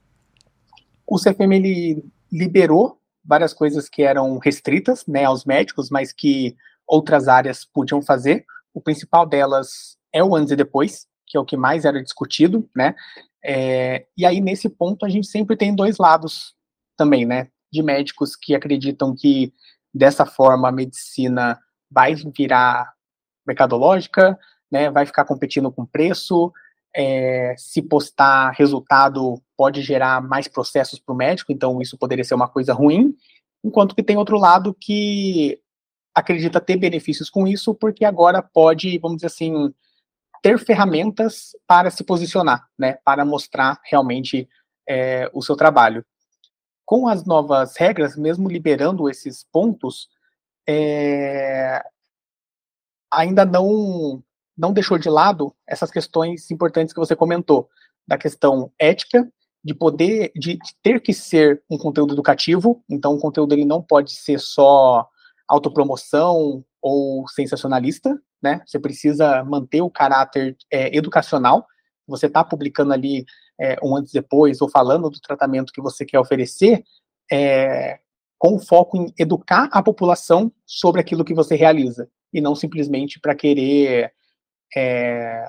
o 1.07 1.19
CFM 1.19 1.53
ele 1.53 2.05
liberou 2.31 2.99
várias 3.25 3.53
coisas 3.53 3.89
que 3.89 4.03
eram 4.03 4.39
restritas, 4.39 5.07
né, 5.07 5.25
aos 5.25 5.45
médicos, 5.45 5.91
mas 5.91 6.13
que 6.13 6.57
outras 6.87 7.29
áreas 7.29 7.65
podiam 7.65 8.03
fazer. 8.03 8.45
O 8.75 8.81
principal 8.81 9.27
delas 9.27 9.97
é 10.13 10.23
o 10.23 10.35
antes 10.35 10.53
e 10.53 10.57
depois, 10.57 11.07
que 11.27 11.37
é 11.37 11.41
o 11.41 11.45
que 11.45 11.57
mais 11.57 11.85
era 11.85 12.03
discutido, 12.03 12.69
né? 12.75 12.95
É, 13.45 14.07
e 14.17 14.25
aí, 14.25 14.41
nesse 14.41 14.69
ponto, 14.69 15.05
a 15.05 15.09
gente 15.09 15.27
sempre 15.27 15.57
tem 15.57 15.75
dois 15.75 15.99
lados 15.99 16.55
também, 16.97 17.25
né? 17.25 17.49
De 17.73 17.83
médicos 17.83 18.37
que 18.37 18.55
acreditam 18.55 19.15
que 19.15 19.53
dessa 19.93 20.27
forma 20.27 20.69
a 20.69 20.73
medicina 20.73 21.59
vai 21.91 22.15
virar 22.15 22.93
mercadológica, 23.47 24.39
né? 24.71 24.91
Vai 24.91 25.07
ficar 25.07 25.25
competindo 25.25 25.73
com 25.73 25.87
preço. 25.87 26.53
É, 26.95 27.55
se 27.57 27.81
postar 27.81 28.51
resultado 28.51 29.43
pode 29.63 29.81
gerar 29.81 30.21
mais 30.21 30.49
processos 30.49 30.99
para 30.99 31.13
o 31.13 31.17
médico, 31.17 31.53
então 31.53 31.81
isso 31.81 31.97
poderia 31.97 32.25
ser 32.25 32.35
uma 32.35 32.49
coisa 32.49 32.75
ruim. 32.75 33.17
Enquanto 33.63 33.95
que 33.95 34.03
tem 34.03 34.17
outro 34.17 34.37
lado 34.37 34.75
que 34.75 35.61
acredita 36.13 36.61
ter 36.61 36.77
benefícios 36.77 37.31
com 37.31 37.47
isso, 37.47 37.73
porque 37.73 38.05
agora 38.05 38.43
pode, 38.43 38.99
vamos 38.99 39.19
dizer 39.19 39.29
assim, 39.29 39.73
ter 40.43 40.59
ferramentas 40.59 41.53
para 41.65 41.93
se 41.93 42.03
posicionar, 42.03 42.69
né, 42.77 42.95
para 43.05 43.25
mostrar 43.25 43.81
realmente 43.85 44.49
é, 44.89 45.31
o 45.33 45.41
seu 45.41 45.55
trabalho. 45.55 46.05
Com 46.85 47.07
as 47.07 47.25
novas 47.25 47.77
regras, 47.77 48.17
mesmo 48.17 48.49
liberando 48.49 49.09
esses 49.09 49.45
pontos, 49.45 50.09
é, 50.69 51.81
ainda 53.13 53.45
não 53.45 54.21
não 54.59 54.73
deixou 54.73 54.99
de 54.99 55.09
lado 55.09 55.55
essas 55.65 55.89
questões 55.89 56.51
importantes 56.51 56.93
que 56.93 56.99
você 56.99 57.15
comentou, 57.15 57.71
da 58.09 58.19
questão 58.19 58.73
ética, 58.77 59.33
de 59.65 59.75
poder, 59.75 60.33
de, 60.35 60.59
ter 60.83 61.01
que 61.01 61.13
ser 61.13 61.63
um 61.71 61.79
conteúdo 61.79 62.15
educativo, 62.15 62.83
então 62.91 63.15
o 63.15 63.21
conteúdo 63.21 63.53
ele 63.53 63.65
não 63.65 63.83
pode 63.83 64.13
ser 64.13 64.41
só 64.41 65.09
autopromoção 65.49 66.65
ou 66.81 67.29
sensacionalista, 67.29 68.21
né? 68.43 68.61
Você 68.67 68.79
precisa 68.79 69.45
manter 69.45 69.83
o 69.83 69.91
caráter 69.91 70.57
é, 70.71 70.97
educacional. 70.97 71.65
Você 72.09 72.27
está 72.27 72.43
publicando 72.43 72.93
ali 72.93 73.25
é, 73.61 73.77
um 73.83 73.97
antes 73.97 74.13
e 74.13 74.21
depois 74.21 74.61
ou 74.61 74.69
falando 74.69 75.09
do 75.09 75.21
tratamento 75.21 75.73
que 75.73 75.81
você 75.81 76.05
quer 76.05 76.19
oferecer, 76.19 76.83
é, 77.31 78.01
com 78.37 78.59
foco 78.59 78.97
em 78.97 79.15
educar 79.17 79.69
a 79.71 79.81
população 79.81 80.53
sobre 80.67 81.01
aquilo 81.01 81.25
que 81.25 81.35
você 81.35 81.55
realiza 81.55 82.09
e 82.33 82.41
não 82.41 82.57
simplesmente 82.57 83.21
para 83.21 83.37
querer 83.37 84.13
é, 84.77 85.49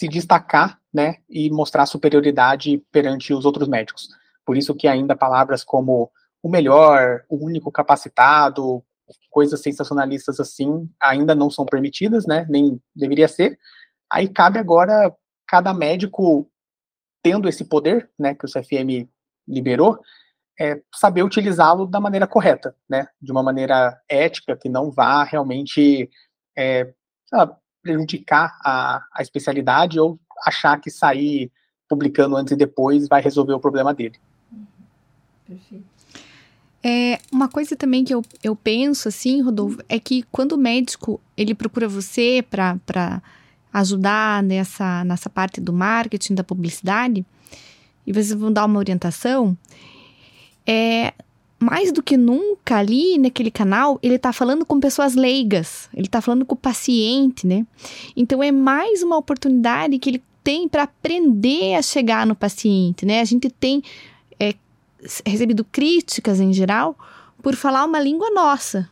se 0.00 0.08
destacar, 0.08 0.80
né, 0.90 1.16
e 1.28 1.50
mostrar 1.50 1.84
superioridade 1.84 2.78
perante 2.90 3.34
os 3.34 3.44
outros 3.44 3.68
médicos. 3.68 4.08
Por 4.46 4.56
isso 4.56 4.74
que 4.74 4.88
ainda 4.88 5.14
palavras 5.14 5.62
como 5.62 6.10
o 6.42 6.48
melhor, 6.48 7.22
o 7.28 7.36
único 7.44 7.70
capacitado, 7.70 8.82
coisas 9.28 9.60
sensacionalistas 9.60 10.40
assim, 10.40 10.88
ainda 10.98 11.34
não 11.34 11.50
são 11.50 11.66
permitidas, 11.66 12.26
né? 12.26 12.46
Nem 12.48 12.80
deveria 12.96 13.28
ser. 13.28 13.58
Aí 14.10 14.26
cabe 14.26 14.58
agora 14.58 15.14
cada 15.46 15.74
médico 15.74 16.50
tendo 17.22 17.46
esse 17.46 17.66
poder, 17.66 18.10
né, 18.18 18.34
que 18.34 18.46
o 18.46 18.48
CFM 18.48 19.06
liberou, 19.46 20.00
é, 20.58 20.80
saber 20.94 21.22
utilizá-lo 21.22 21.86
da 21.86 22.00
maneira 22.00 22.26
correta, 22.26 22.74
né, 22.88 23.06
de 23.20 23.30
uma 23.30 23.42
maneira 23.42 24.00
ética 24.08 24.56
que 24.56 24.70
não 24.70 24.90
vá 24.90 25.24
realmente 25.24 26.08
é, 26.56 26.90
prejudicar 27.82 28.58
a, 28.64 29.02
a 29.12 29.22
especialidade 29.22 29.98
ou 29.98 30.18
achar 30.46 30.80
que 30.80 30.90
sair 30.90 31.50
publicando 31.88 32.36
antes 32.36 32.52
e 32.52 32.56
depois 32.56 33.08
vai 33.08 33.20
resolver 33.20 33.52
o 33.52 33.60
problema 33.60 33.92
dele. 33.92 34.18
Perfeito. 35.46 35.90
É, 36.82 37.18
uma 37.30 37.48
coisa 37.48 37.76
também 37.76 38.04
que 38.04 38.14
eu, 38.14 38.22
eu 38.42 38.56
penso, 38.56 39.08
assim, 39.08 39.42
Rodolfo, 39.42 39.78
é 39.88 39.98
que 39.98 40.22
quando 40.32 40.52
o 40.52 40.58
médico 40.58 41.20
ele 41.36 41.54
procura 41.54 41.86
você 41.86 42.42
para 42.48 43.22
ajudar 43.72 44.42
nessa, 44.42 45.04
nessa 45.04 45.28
parte 45.28 45.60
do 45.60 45.72
marketing, 45.72 46.34
da 46.34 46.44
publicidade, 46.44 47.24
e 48.06 48.12
vocês 48.12 48.32
vão 48.32 48.50
dar 48.50 48.64
uma 48.64 48.78
orientação, 48.78 49.56
é, 50.66 51.12
mais 51.60 51.92
do 51.92 52.02
que 52.02 52.16
nunca 52.16 52.78
ali 52.78 53.18
naquele 53.18 53.50
canal, 53.50 53.98
ele 54.02 54.14
está 54.14 54.32
falando 54.32 54.64
com 54.64 54.80
pessoas 54.80 55.14
leigas, 55.14 55.90
ele 55.92 56.06
está 56.06 56.22
falando 56.22 56.46
com 56.46 56.54
o 56.54 56.58
paciente, 56.58 57.46
né? 57.46 57.66
Então 58.16 58.42
é 58.42 58.50
mais 58.50 59.02
uma 59.02 59.18
oportunidade 59.18 59.98
que 59.98 60.08
ele 60.08 60.22
tem 60.42 60.66
para 60.66 60.84
aprender 60.84 61.74
a 61.74 61.82
chegar 61.82 62.26
no 62.26 62.34
paciente, 62.34 63.04
né? 63.04 63.20
A 63.20 63.24
gente 63.24 63.50
tem 63.50 63.82
é, 64.38 64.54
recebido 65.26 65.62
críticas 65.62 66.40
em 66.40 66.50
geral 66.50 66.98
por 67.42 67.54
falar 67.54 67.84
uma 67.84 68.00
língua 68.00 68.30
nossa, 68.30 68.88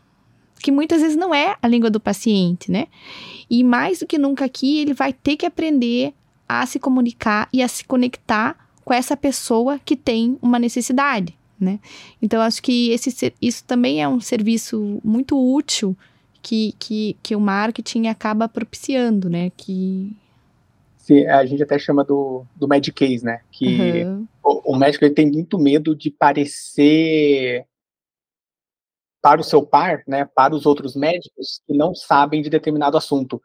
que 0.60 0.70
muitas 0.70 1.00
vezes 1.00 1.16
não 1.16 1.34
é 1.34 1.56
a 1.62 1.66
língua 1.66 1.88
do 1.88 1.98
paciente, 1.98 2.70
né? 2.70 2.86
E 3.48 3.64
mais 3.64 4.00
do 4.00 4.06
que 4.06 4.18
nunca 4.18 4.44
aqui, 4.44 4.78
ele 4.78 4.92
vai 4.92 5.14
ter 5.14 5.36
que 5.36 5.46
aprender 5.46 6.12
a 6.46 6.66
se 6.66 6.78
comunicar 6.78 7.48
e 7.50 7.62
a 7.62 7.68
se 7.68 7.84
conectar 7.84 8.68
com 8.84 8.92
essa 8.92 9.16
pessoa 9.16 9.78
que 9.78 9.96
tem 9.96 10.38
uma 10.42 10.58
necessidade, 10.58 11.37
né? 11.60 11.80
Então, 12.20 12.40
acho 12.40 12.62
que 12.62 12.90
esse, 12.90 13.32
isso 13.40 13.64
também 13.64 14.02
é 14.02 14.08
um 14.08 14.20
serviço 14.20 15.00
muito 15.04 15.36
útil 15.36 15.96
que, 16.42 16.74
que, 16.78 17.16
que 17.22 17.36
o 17.36 17.40
marketing 17.40 18.06
acaba 18.06 18.48
propiciando, 18.48 19.28
né? 19.28 19.50
Que 19.56 20.16
a 21.28 21.44
gente 21.46 21.62
até 21.62 21.78
chama 21.78 22.04
do, 22.04 22.44
do 22.54 22.68
Mad 22.68 22.86
Case, 22.90 23.24
né? 23.24 23.40
Que 23.50 24.04
uhum. 24.04 24.26
o, 24.42 24.72
o, 24.74 24.76
médico 24.76 25.04
ele 25.04 25.14
tem 25.14 25.30
muito 25.30 25.58
medo 25.58 25.96
de 25.96 26.10
parecer 26.10 27.66
para 29.22 29.40
o 29.40 29.44
seu 29.44 29.62
par, 29.62 30.02
né? 30.06 30.24
Para 30.26 30.54
os 30.54 30.66
outros 30.66 30.94
médicos 30.94 31.62
que 31.66 31.74
não 31.74 31.94
sabem 31.94 32.42
de 32.42 32.50
determinado 32.50 32.96
assunto. 32.96 33.40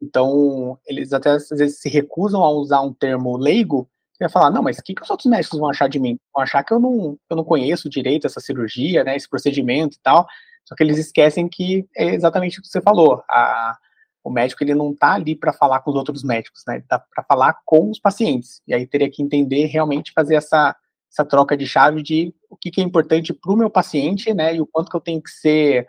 Então, 0.00 0.78
eles 0.86 1.12
até 1.12 1.30
às 1.30 1.48
vezes 1.48 1.80
se 1.80 1.88
recusam 1.88 2.44
a 2.44 2.50
usar 2.50 2.82
um 2.82 2.92
termo 2.92 3.36
leigo 3.36 3.88
e 4.20 4.24
vai 4.24 4.28
falar, 4.28 4.50
não, 4.50 4.62
mas 4.62 4.78
o 4.78 4.82
que, 4.82 4.94
que 4.94 5.02
os 5.02 5.10
outros 5.10 5.30
médicos 5.30 5.58
vão 5.58 5.70
achar 5.70 5.88
de 5.88 6.00
mim? 6.00 6.18
Vão 6.34 6.42
achar 6.42 6.64
que 6.64 6.72
eu 6.72 6.80
não, 6.80 7.16
eu 7.30 7.36
não 7.36 7.44
conheço 7.44 7.88
direito 7.88 8.26
essa 8.26 8.40
cirurgia, 8.40 9.04
né? 9.04 9.16
Esse 9.16 9.28
procedimento 9.28 9.96
e 9.96 10.00
tal. 10.00 10.26
Só 10.64 10.74
que 10.74 10.82
eles 10.82 10.98
esquecem 10.98 11.48
que 11.48 11.88
é 11.96 12.14
exatamente 12.14 12.58
o 12.58 12.62
que 12.62 12.68
você 12.68 12.80
falou. 12.80 13.22
A, 13.30 13.78
o 14.24 14.30
médico 14.30 14.64
ele 14.64 14.74
não 14.74 14.90
está 14.90 15.14
ali 15.14 15.36
para 15.36 15.52
falar 15.52 15.80
com 15.80 15.90
os 15.90 15.96
outros 15.96 16.24
médicos, 16.24 16.64
né? 16.66 16.74
Ele 16.74 16.82
está 16.82 16.98
para 16.98 17.22
falar 17.24 17.58
com 17.64 17.90
os 17.90 18.00
pacientes. 18.00 18.60
E 18.66 18.74
aí 18.74 18.86
teria 18.86 19.08
que 19.08 19.22
entender 19.22 19.66
realmente 19.66 20.12
fazer 20.12 20.34
essa, 20.34 20.74
essa 21.10 21.24
troca 21.24 21.56
de 21.56 21.66
chave 21.66 22.02
de 22.02 22.34
o 22.50 22.56
que, 22.56 22.72
que 22.72 22.80
é 22.80 22.84
importante 22.84 23.32
para 23.32 23.52
o 23.52 23.56
meu 23.56 23.70
paciente, 23.70 24.34
né? 24.34 24.56
E 24.56 24.60
o 24.60 24.66
quanto 24.66 24.90
que 24.90 24.96
eu 24.96 25.00
tenho 25.00 25.22
que 25.22 25.30
ser 25.30 25.86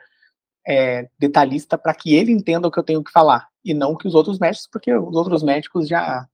é, 0.67 1.09
detalhista 1.17 1.79
para 1.79 1.95
que 1.95 2.13
ele 2.13 2.31
entenda 2.31 2.67
o 2.67 2.71
que 2.71 2.79
eu 2.79 2.83
tenho 2.83 3.03
que 3.03 3.11
falar 3.11 3.47
e 3.65 3.73
não 3.73 3.95
que 3.95 4.07
os 4.07 4.13
outros 4.13 4.37
médicos, 4.37 4.67
porque 4.71 4.93
os 4.93 5.15
outros 5.15 5.41
médicos 5.41 5.87
já 5.87 6.27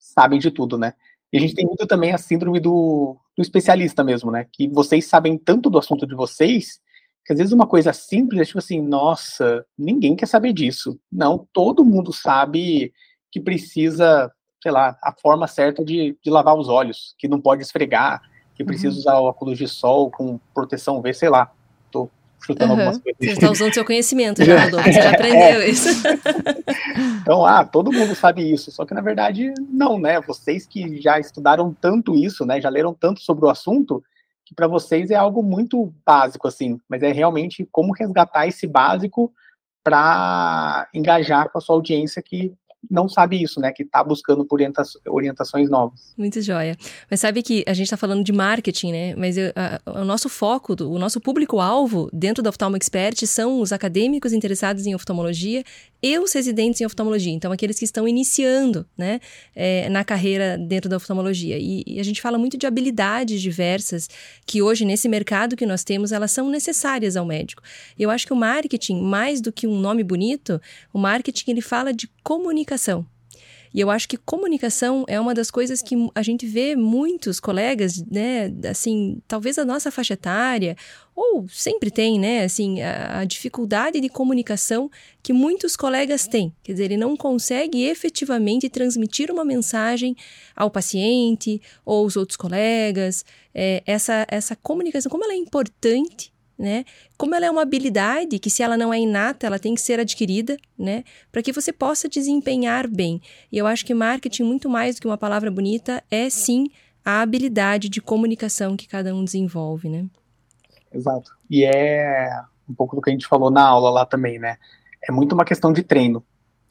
sabem 0.00 0.40
de 0.40 0.50
tudo, 0.50 0.76
né? 0.76 0.94
E 1.32 1.36
a 1.36 1.40
gente 1.40 1.54
tem 1.54 1.64
muito 1.64 1.86
também 1.86 2.12
a 2.12 2.18
síndrome 2.18 2.58
do, 2.58 3.16
do 3.36 3.42
especialista 3.42 4.02
mesmo, 4.02 4.30
né? 4.32 4.46
Que 4.52 4.66
vocês 4.68 5.06
sabem 5.06 5.38
tanto 5.38 5.70
do 5.70 5.78
assunto 5.78 6.06
de 6.06 6.14
vocês 6.14 6.80
que 7.24 7.32
às 7.32 7.38
vezes 7.38 7.52
uma 7.52 7.66
coisa 7.66 7.92
simples 7.92 8.40
é 8.40 8.44
tipo 8.44 8.58
assim, 8.58 8.80
nossa, 8.80 9.64
ninguém 9.78 10.16
quer 10.16 10.26
saber 10.26 10.52
disso. 10.52 10.98
Não, 11.12 11.46
todo 11.52 11.84
mundo 11.84 12.12
sabe 12.12 12.92
que 13.30 13.38
precisa, 13.38 14.32
sei 14.62 14.72
lá, 14.72 14.98
a 15.02 15.12
forma 15.12 15.46
certa 15.46 15.84
de, 15.84 16.18
de 16.22 16.30
lavar 16.30 16.56
os 16.56 16.68
olhos, 16.68 17.14
que 17.18 17.28
não 17.28 17.40
pode 17.40 17.62
esfregar, 17.62 18.20
que 18.54 18.64
precisa 18.64 18.94
uhum. 18.94 18.98
usar 18.98 19.20
óculos 19.20 19.58
de 19.58 19.68
sol 19.68 20.10
com 20.10 20.40
proteção 20.52 20.98
UV, 20.98 21.14
sei 21.14 21.28
lá. 21.28 21.52
Tô 21.90 22.10
chutando 22.40 22.72
uhum. 22.72 22.78
algumas 22.80 23.02
coisas. 23.02 23.18
Você 23.20 23.32
está 23.32 23.50
usando 23.50 23.74
seu 23.74 23.84
conhecimento 23.84 24.44
já, 24.44 24.64
Rodolfo, 24.64 24.84
você 24.84 25.02
já 25.02 25.10
aprendeu 25.14 25.60
é. 25.60 25.68
isso. 25.68 25.88
então, 27.22 27.44
ah, 27.44 27.64
todo 27.64 27.92
mundo 27.92 28.14
sabe 28.14 28.50
isso, 28.50 28.70
só 28.70 28.84
que 28.84 28.94
na 28.94 29.00
verdade 29.00 29.52
não, 29.68 29.98
né? 29.98 30.20
Vocês 30.20 30.66
que 30.66 31.00
já 31.00 31.18
estudaram 31.18 31.74
tanto 31.80 32.14
isso, 32.14 32.44
né, 32.44 32.60
já 32.60 32.68
leram 32.68 32.94
tanto 32.94 33.20
sobre 33.20 33.44
o 33.44 33.50
assunto, 33.50 34.02
que 34.44 34.54
para 34.54 34.66
vocês 34.66 35.10
é 35.10 35.14
algo 35.14 35.42
muito 35.42 35.92
básico, 36.04 36.48
assim, 36.48 36.80
mas 36.88 37.02
é 37.02 37.12
realmente 37.12 37.68
como 37.70 37.92
resgatar 37.92 38.46
esse 38.46 38.66
básico 38.66 39.32
para 39.82 40.88
engajar 40.92 41.48
com 41.50 41.58
a 41.58 41.60
sua 41.60 41.76
audiência 41.76 42.22
que 42.22 42.52
não 42.88 43.08
sabe 43.08 43.42
isso, 43.42 43.60
né? 43.60 43.72
Que 43.72 43.82
está 43.82 44.02
buscando 44.02 44.44
por 44.44 44.60
orientações 45.06 45.68
novas. 45.68 46.14
Muito 46.16 46.40
joia. 46.40 46.76
Mas 47.10 47.20
sabe 47.20 47.42
que 47.42 47.62
a 47.66 47.74
gente 47.74 47.84
está 47.84 47.96
falando 47.96 48.24
de 48.24 48.32
marketing, 48.32 48.92
né? 48.92 49.14
Mas 49.16 49.36
eu, 49.36 49.52
a, 49.54 50.00
o 50.00 50.04
nosso 50.04 50.28
foco, 50.28 50.74
o 50.84 50.98
nosso 50.98 51.20
público-alvo 51.20 52.08
dentro 52.12 52.42
da 52.42 52.50
Oftalmo 52.50 52.76
Expert 52.76 53.26
são 53.26 53.60
os 53.60 53.72
acadêmicos 53.72 54.32
interessados 54.32 54.86
em 54.86 54.94
oftalmologia 54.94 55.62
e 56.02 56.18
os 56.18 56.32
residentes 56.32 56.80
em 56.80 56.86
oftalmologia. 56.86 57.32
Então, 57.32 57.52
aqueles 57.52 57.78
que 57.78 57.84
estão 57.84 58.08
iniciando, 58.08 58.86
né? 58.96 59.20
É, 59.54 59.88
na 59.90 60.02
carreira 60.02 60.56
dentro 60.56 60.88
da 60.88 60.96
oftalmologia. 60.96 61.58
E, 61.58 61.84
e 61.86 62.00
a 62.00 62.02
gente 62.02 62.22
fala 62.22 62.38
muito 62.38 62.56
de 62.56 62.66
habilidades 62.66 63.42
diversas 63.42 64.08
que 64.46 64.62
hoje, 64.62 64.84
nesse 64.84 65.08
mercado 65.08 65.54
que 65.56 65.66
nós 65.66 65.84
temos, 65.84 66.12
elas 66.12 66.30
são 66.30 66.48
necessárias 66.48 67.16
ao 67.16 67.26
médico. 67.26 67.62
Eu 67.98 68.10
acho 68.10 68.26
que 68.26 68.32
o 68.32 68.36
marketing, 68.36 69.02
mais 69.02 69.40
do 69.40 69.52
que 69.52 69.66
um 69.66 69.78
nome 69.78 70.02
bonito, 70.02 70.60
o 70.92 70.98
marketing 70.98 71.50
ele 71.50 71.60
fala 71.60 71.92
de 71.92 72.08
comunicação. 72.22 72.69
E 73.72 73.80
eu 73.80 73.88
acho 73.88 74.08
que 74.08 74.16
comunicação 74.16 75.04
é 75.06 75.20
uma 75.20 75.32
das 75.32 75.50
coisas 75.50 75.80
que 75.80 75.94
a 76.14 76.22
gente 76.22 76.44
vê 76.44 76.74
muitos 76.74 77.38
colegas, 77.38 78.04
né, 78.10 78.52
assim, 78.68 79.22
talvez 79.28 79.58
a 79.58 79.64
nossa 79.64 79.92
faixa 79.92 80.14
etária, 80.14 80.76
ou 81.14 81.46
sempre 81.48 81.88
tem, 81.88 82.18
né, 82.18 82.42
assim, 82.42 82.82
a, 82.82 83.20
a, 83.20 83.24
dificuldade 83.24 84.00
de 84.00 84.08
comunicação 84.08 84.90
que 85.22 85.32
muitos 85.32 85.76
colegas 85.76 86.26
têm. 86.26 86.52
Quer 86.64 86.72
dizer, 86.72 86.84
ele 86.86 86.96
não 86.96 87.16
consegue 87.16 87.84
efetivamente 87.84 88.68
transmitir 88.68 89.30
uma 89.30 89.44
mensagem 89.44 90.16
ao 90.56 90.70
paciente 90.70 91.62
ou 91.84 92.02
aos 92.02 92.16
outros 92.16 92.36
colegas. 92.36 93.24
É, 93.54 93.84
essa, 93.86 94.26
essa 94.28 94.56
comunicação, 94.56 95.10
como 95.10 95.24
ela 95.24 95.34
é 95.34 95.36
importante 95.36 96.32
né? 96.60 96.84
Como 97.16 97.34
ela 97.34 97.46
é 97.46 97.50
uma 97.50 97.62
habilidade 97.62 98.38
que, 98.38 98.50
se 98.50 98.62
ela 98.62 98.76
não 98.76 98.92
é 98.92 99.00
inata, 99.00 99.46
ela 99.46 99.58
tem 99.58 99.74
que 99.74 99.80
ser 99.80 99.98
adquirida, 99.98 100.58
né? 100.78 101.04
Para 101.32 101.42
que 101.42 101.54
você 101.54 101.72
possa 101.72 102.06
desempenhar 102.06 102.86
bem. 102.86 103.22
E 103.50 103.56
eu 103.56 103.66
acho 103.66 103.84
que 103.84 103.94
marketing, 103.94 104.42
muito 104.42 104.68
mais 104.68 104.96
do 104.96 105.00
que 105.00 105.06
uma 105.06 105.16
palavra 105.16 105.50
bonita, 105.50 106.04
é 106.10 106.28
sim 106.28 106.70
a 107.02 107.22
habilidade 107.22 107.88
de 107.88 108.02
comunicação 108.02 108.76
que 108.76 108.86
cada 108.86 109.14
um 109.14 109.24
desenvolve, 109.24 109.88
né? 109.88 110.04
Exato. 110.92 111.32
E 111.48 111.64
é 111.64 112.28
um 112.68 112.74
pouco 112.74 112.94
do 112.94 113.00
que 113.00 113.08
a 113.08 113.12
gente 113.12 113.26
falou 113.26 113.50
na 113.50 113.66
aula 113.66 113.88
lá 113.88 114.04
também, 114.04 114.38
né? 114.38 114.58
É 115.02 115.10
muito 115.10 115.32
uma 115.32 115.46
questão 115.46 115.72
de 115.72 115.82
treino. 115.82 116.22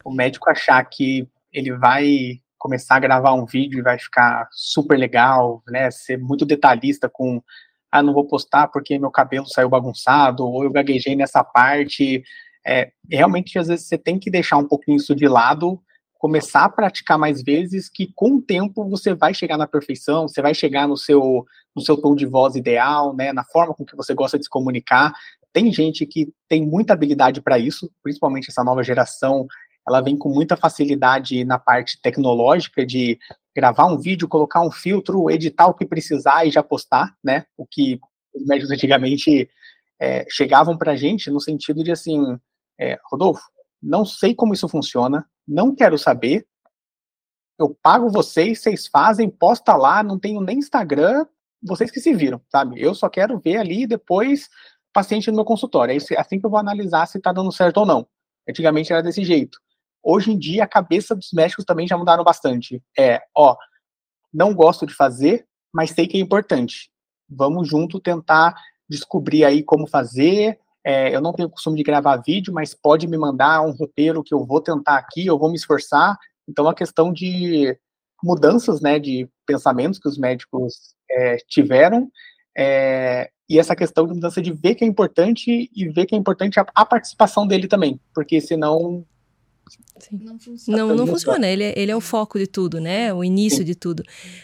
O 0.05 0.11
médico 0.11 0.51
achar 0.51 0.83
que 0.85 1.27
ele 1.51 1.75
vai 1.75 2.39
começar 2.59 2.97
a 2.97 2.99
gravar 2.99 3.33
um 3.33 3.45
vídeo 3.45 3.79
e 3.79 3.81
vai 3.81 3.97
ficar 3.97 4.47
super 4.51 4.99
legal, 4.99 5.63
né? 5.67 5.89
Ser 5.89 6.19
muito 6.19 6.45
detalhista 6.45 7.09
com 7.09 7.41
ah, 7.91 8.03
não 8.03 8.13
vou 8.13 8.25
postar 8.25 8.67
porque 8.67 8.99
meu 8.99 9.11
cabelo 9.11 9.47
saiu 9.47 9.69
bagunçado, 9.69 10.45
ou 10.45 10.63
eu 10.63 10.71
gaguejei 10.71 11.15
nessa 11.15 11.43
parte. 11.43 12.23
É, 12.65 12.91
realmente, 13.09 13.57
às 13.57 13.67
vezes, 13.67 13.87
você 13.87 13.97
tem 13.97 14.19
que 14.19 14.29
deixar 14.29 14.57
um 14.57 14.67
pouquinho 14.67 14.97
isso 14.97 15.15
de 15.15 15.27
lado, 15.27 15.81
começar 16.19 16.65
a 16.65 16.69
praticar 16.69 17.17
mais 17.17 17.41
vezes, 17.41 17.89
que 17.89 18.11
com 18.13 18.35
o 18.35 18.41
tempo 18.41 18.87
você 18.89 19.13
vai 19.13 19.33
chegar 19.33 19.57
na 19.57 19.65
perfeição, 19.65 20.27
você 20.27 20.41
vai 20.41 20.53
chegar 20.53 20.87
no 20.87 20.97
seu, 20.97 21.45
no 21.75 21.81
seu 21.81 21.95
tom 21.95 22.13
de 22.13 22.25
voz 22.25 22.55
ideal, 22.55 23.15
né, 23.15 23.31
na 23.31 23.43
forma 23.45 23.73
com 23.73 23.85
que 23.85 23.95
você 23.95 24.13
gosta 24.13 24.37
de 24.37 24.43
se 24.43 24.49
comunicar. 24.49 25.13
Tem 25.53 25.71
gente 25.71 26.05
que 26.05 26.31
tem 26.47 26.65
muita 26.65 26.93
habilidade 26.93 27.41
para 27.41 27.57
isso, 27.57 27.89
principalmente 28.03 28.49
essa 28.49 28.63
nova 28.63 28.83
geração, 28.83 29.47
ela 29.89 30.01
vem 30.01 30.15
com 30.15 30.29
muita 30.29 30.55
facilidade 30.55 31.43
na 31.43 31.57
parte 31.57 31.99
tecnológica 32.01 32.85
de 32.85 33.19
gravar 33.55 33.87
um 33.87 33.97
vídeo, 33.97 34.27
colocar 34.27 34.61
um 34.61 34.71
filtro, 34.71 35.29
editar 35.29 35.67
o 35.67 35.73
que 35.73 35.85
precisar 35.85 36.45
e 36.45 36.51
já 36.51 36.61
postar, 36.61 37.15
né? 37.23 37.45
O 37.57 37.65
que 37.65 37.99
os 38.33 38.45
médicos 38.45 38.71
antigamente 38.71 39.49
é, 39.99 40.25
chegavam 40.29 40.77
para 40.77 40.91
a 40.91 40.95
gente 40.95 41.31
no 41.31 41.41
sentido 41.41 41.83
de 41.83 41.91
assim, 41.91 42.37
é, 42.79 42.99
Rodolfo, 43.11 43.41
não 43.81 44.05
sei 44.05 44.35
como 44.35 44.53
isso 44.53 44.69
funciona, 44.69 45.25
não 45.47 45.75
quero 45.75 45.97
saber, 45.97 46.45
eu 47.57 47.75
pago 47.81 48.09
vocês, 48.09 48.61
vocês 48.61 48.87
fazem, 48.87 49.29
posta 49.29 49.75
lá, 49.75 50.03
não 50.03 50.17
tenho 50.19 50.39
nem 50.39 50.59
Instagram, 50.59 51.25
vocês 51.61 51.91
que 51.91 51.99
se 51.99 52.13
viram, 52.13 52.39
sabe? 52.49 52.79
Eu 52.81 52.95
só 52.95 53.09
quero 53.09 53.39
ver 53.39 53.57
ali 53.57 53.85
depois 53.85 54.49
paciente 54.93 55.29
no 55.29 55.35
meu 55.35 55.45
consultório. 55.45 55.93
É 55.93 56.19
assim 56.19 56.39
que 56.39 56.45
eu 56.45 56.49
vou 56.49 56.59
analisar 56.59 57.05
se 57.07 57.17
está 57.17 57.33
dando 57.33 57.51
certo 57.51 57.77
ou 57.77 57.85
não. 57.85 58.07
Antigamente 58.47 58.93
era 58.93 59.03
desse 59.03 59.23
jeito. 59.23 59.59
Hoje 60.03 60.31
em 60.31 60.37
dia, 60.37 60.63
a 60.63 60.67
cabeça 60.67 61.15
dos 61.15 61.29
médicos 61.33 61.65
também 61.65 61.87
já 61.87 61.97
mudaram 61.97 62.23
bastante. 62.23 62.81
É, 62.97 63.21
ó, 63.35 63.55
não 64.33 64.53
gosto 64.53 64.85
de 64.85 64.93
fazer, 64.93 65.45
mas 65.73 65.91
sei 65.91 66.07
que 66.07 66.17
é 66.17 66.19
importante. 66.19 66.89
Vamos 67.29 67.67
junto 67.67 67.99
tentar 67.99 68.55
descobrir 68.89 69.45
aí 69.45 69.63
como 69.63 69.87
fazer. 69.87 70.59
É, 70.83 71.13
eu 71.13 71.21
não 71.21 71.33
tenho 71.33 71.49
costume 71.49 71.77
de 71.77 71.83
gravar 71.83 72.17
vídeo, 72.25 72.53
mas 72.53 72.73
pode 72.73 73.07
me 73.07 73.17
mandar 73.17 73.61
um 73.61 73.71
roteiro 73.71 74.23
que 74.23 74.33
eu 74.33 74.45
vou 74.45 74.61
tentar 74.61 74.97
aqui, 74.97 75.25
eu 75.25 75.37
vou 75.37 75.49
me 75.49 75.55
esforçar. 75.55 76.17
Então, 76.47 76.67
a 76.67 76.73
questão 76.73 77.13
de 77.13 77.77
mudanças, 78.23 78.81
né, 78.81 78.99
de 78.99 79.29
pensamentos 79.45 79.99
que 79.99 80.07
os 80.07 80.17
médicos 80.17 80.95
é, 81.11 81.37
tiveram, 81.47 82.09
é, 82.57 83.29
e 83.49 83.57
essa 83.57 83.75
questão 83.75 84.05
de 84.05 84.13
mudança 84.13 84.41
de 84.41 84.51
ver 84.51 84.75
que 84.75 84.83
é 84.83 84.87
importante 84.87 85.69
e 85.73 85.89
ver 85.89 86.05
que 86.05 86.15
é 86.15 86.17
importante 86.17 86.59
a, 86.59 86.65
a 86.75 86.85
participação 86.85 87.47
dele 87.47 87.67
também, 87.67 87.99
porque 88.13 88.41
senão 88.41 89.05
Sim. 89.99 90.19
Não 90.21 90.39
funciona. 90.39 90.77
Não, 90.77 90.95
não 90.95 91.07
funciona. 91.07 91.47
Ele 91.47 91.63
é, 91.63 91.73
ele 91.77 91.91
é 91.91 91.95
o 91.95 92.01
foco 92.01 92.39
de 92.39 92.47
tudo, 92.47 92.79
né? 92.79 93.13
O 93.13 93.23
início 93.23 93.59
Sim. 93.59 93.65
de 93.65 93.75
tudo. 93.75 94.03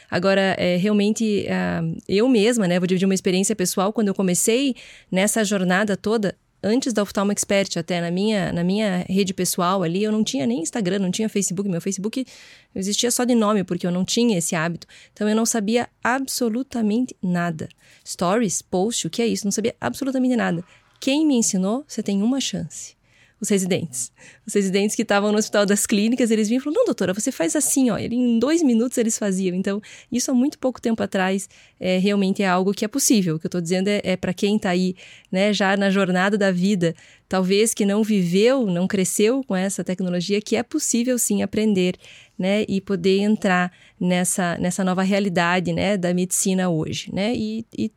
Agora, 0.10 0.56
é, 0.58 0.76
realmente, 0.78 1.46
uh, 1.48 2.02
eu 2.08 2.28
mesma, 2.28 2.68
né? 2.68 2.80
Vou 2.80 2.88
dividir 2.88 3.06
uma 3.06 3.14
experiência 3.14 3.56
pessoal. 3.56 3.92
Quando 3.92 4.10
eu 4.10 4.16
comecei 4.16 4.76
nessa 5.12 5.44
jornada 5.44 5.98
toda, 5.98 6.36
antes 6.64 6.94
da 6.94 7.04
Oftalmo 7.04 7.32
Expert, 7.32 7.78
até 7.78 8.02
na 8.02 8.10
minha, 8.10 8.52
na 8.52 8.64
minha 8.64 9.06
rede 9.08 9.34
pessoal 9.34 9.84
ali, 9.84 10.04
eu 10.04 10.12
não 10.12 10.24
tinha 10.24 10.48
nem 10.48 10.62
Instagram, 10.62 11.00
não 11.00 11.12
tinha 11.12 11.30
Facebook. 11.30 11.70
Meu 11.70 11.82
Facebook 11.82 12.26
existia 12.74 13.12
só 13.12 13.24
de 13.24 13.36
nome, 13.36 13.64
porque 13.64 13.86
eu 13.86 13.92
não 13.92 14.04
tinha 14.04 14.38
esse 14.38 14.56
hábito. 14.56 14.88
Então, 15.14 15.30
eu 15.30 15.36
não 15.36 15.46
sabia 15.46 15.88
absolutamente 16.04 17.16
nada. 17.22 17.70
Stories, 18.06 18.62
post, 18.62 19.08
o 19.08 19.10
que 19.10 19.22
é 19.22 19.28
isso? 19.28 19.46
Não 19.46 19.52
sabia 19.52 19.76
absolutamente 19.80 20.36
nada. 20.36 20.64
Quem 21.00 21.26
me 21.26 21.36
ensinou, 21.36 21.84
você 21.88 22.02
tem 22.02 22.24
uma 22.24 22.42
chance 22.42 22.95
os 23.40 23.50
residentes. 23.50 24.12
Os 24.46 24.54
residentes 24.54 24.96
que 24.96 25.02
estavam 25.02 25.32
no 25.32 25.38
Hospital 25.38 25.66
das 25.66 25.86
Clínicas, 25.86 26.32
eles 26.32 26.48
vinham 26.48 26.60
e 26.60 26.64
falaram, 26.64 26.80
não, 26.80 26.86
doutora, 26.86 27.14
você 27.14 27.32
faz 27.32 27.56
assim, 27.56 27.90
ó. 27.90 27.98
Em 27.98 28.40
dois 28.40 28.64
minutos 28.64 28.98
eles 28.98 29.18
faziam. 29.18 29.56
Então, 29.56 29.82
isso 30.12 30.32
há 30.32 30.34
muito 30.34 30.58
pouco 30.58 30.82
tempo 30.82 31.04
atrás 31.04 31.50
é, 31.80 31.98
realmente 31.98 32.42
é 32.42 32.48
algo 32.48 32.74
que 32.74 32.86
é 32.86 32.88
possível. 32.88 33.36
O 33.36 33.40
que 33.40 33.46
eu 33.46 33.50
estou 33.50 33.62
dizendo 33.62 33.88
é, 33.88 34.02
é 34.04 34.16
para 34.16 34.34
quem 34.34 34.56
está 34.56 34.70
aí, 34.70 34.96
né, 35.32 35.54
já 35.54 35.76
na 35.76 35.90
jornada 35.90 36.38
da 36.38 36.52
vida, 36.52 36.96
talvez 37.28 37.74
que 37.74 37.86
não 37.86 38.04
viveu, 38.04 38.66
não 38.66 38.88
cresceu 38.88 39.44
com 39.44 39.56
essa 39.56 39.84
tecnologia, 39.84 40.42
que 40.42 40.56
é 40.56 40.64
possível 40.64 41.18
sim 41.20 41.44
aprender, 41.44 41.96
né, 42.38 42.66
e 42.68 42.82
poder 42.82 43.20
entrar 43.20 43.72
nessa, 44.00 44.58
nessa 44.58 44.84
nova 44.84 45.04
realidade, 45.04 45.74
né, 45.74 45.98
da 45.98 46.14
medicina 46.14 46.70
hoje, 46.70 47.14
né, 47.14 47.34
e, 47.36 47.66
e 47.78 47.92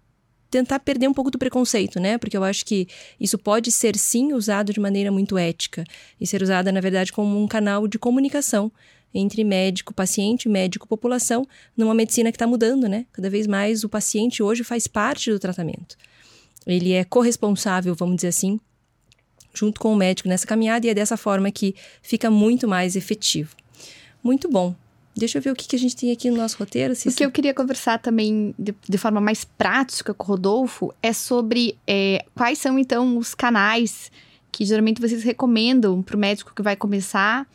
tentar 0.50 0.78
perder 0.80 1.08
um 1.08 1.14
pouco 1.14 1.30
do 1.30 1.38
preconceito, 1.38 2.00
né? 2.00 2.18
Porque 2.18 2.36
eu 2.36 2.44
acho 2.44 2.64
que 2.64 2.88
isso 3.20 3.38
pode 3.38 3.70
ser 3.70 3.96
sim 3.96 4.32
usado 4.32 4.72
de 4.72 4.80
maneira 4.80 5.10
muito 5.12 5.36
ética 5.36 5.84
e 6.20 6.26
ser 6.26 6.42
usada, 6.42 6.72
na 6.72 6.80
verdade, 6.80 7.12
como 7.12 7.40
um 7.42 7.46
canal 7.46 7.86
de 7.86 7.98
comunicação 7.98 8.72
entre 9.12 9.42
médico, 9.42 9.94
paciente, 9.94 10.48
médico, 10.48 10.86
população, 10.86 11.46
numa 11.76 11.94
medicina 11.94 12.30
que 12.30 12.36
está 12.36 12.46
mudando, 12.46 12.88
né? 12.88 13.06
Cada 13.12 13.30
vez 13.30 13.46
mais 13.46 13.84
o 13.84 13.88
paciente 13.88 14.42
hoje 14.42 14.62
faz 14.62 14.86
parte 14.86 15.30
do 15.30 15.38
tratamento. 15.38 15.96
Ele 16.66 16.92
é 16.92 17.04
corresponsável, 17.04 17.94
vamos 17.94 18.16
dizer 18.16 18.28
assim, 18.28 18.60
junto 19.54 19.80
com 19.80 19.92
o 19.92 19.96
médico 19.96 20.28
nessa 20.28 20.46
caminhada 20.46 20.86
e 20.86 20.90
é 20.90 20.94
dessa 20.94 21.16
forma 21.16 21.50
que 21.50 21.74
fica 22.02 22.30
muito 22.30 22.68
mais 22.68 22.96
efetivo. 22.96 23.56
Muito 24.22 24.48
bom. 24.50 24.74
Deixa 25.18 25.38
eu 25.38 25.42
ver 25.42 25.50
o 25.50 25.56
que, 25.56 25.66
que 25.66 25.74
a 25.74 25.78
gente 25.78 25.96
tem 25.96 26.12
aqui 26.12 26.30
no 26.30 26.36
nosso 26.36 26.56
roteiro. 26.58 26.94
Cissa. 26.94 27.10
O 27.10 27.14
que 27.14 27.24
eu 27.24 27.30
queria 27.30 27.52
conversar 27.52 27.98
também 27.98 28.54
de, 28.58 28.74
de 28.88 28.98
forma 28.98 29.20
mais 29.20 29.44
prática 29.44 30.14
com 30.14 30.24
o 30.24 30.26
Rodolfo 30.26 30.94
é 31.02 31.12
sobre 31.12 31.76
é, 31.86 32.24
quais 32.34 32.58
são, 32.58 32.78
então, 32.78 33.18
os 33.18 33.34
canais 33.34 34.12
que 34.52 34.64
geralmente 34.64 35.00
vocês 35.00 35.24
recomendam 35.24 36.02
para 36.02 36.16
o 36.16 36.18
médico 36.18 36.52
que 36.54 36.62
vai 36.62 36.76
começar 36.76 37.46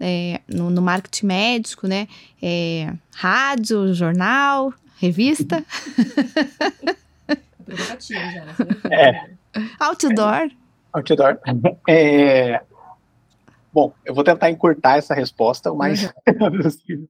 é, 0.00 0.40
no, 0.48 0.68
no, 0.68 0.82
marketing 0.82 1.26
médico, 1.26 1.86
né? 1.86 2.08
É, 2.42 2.92
rádio, 3.12 3.94
jornal, 3.94 4.74
revista. 4.98 5.64
Provocativo 7.64 8.20
já, 8.20 8.44
né? 8.44 8.56
É. 8.90 9.30
Outdoor. 9.78 10.50
Outdoor. 10.92 11.38
É, 11.88 12.60
Bom, 13.72 13.94
eu 14.04 14.14
vou 14.14 14.22
tentar 14.22 14.50
encurtar 14.50 14.98
essa 14.98 15.14
resposta 15.14 15.72
o 15.72 15.76
mais 15.76 16.04
uhum. 16.04 16.62
possível. 16.62 17.08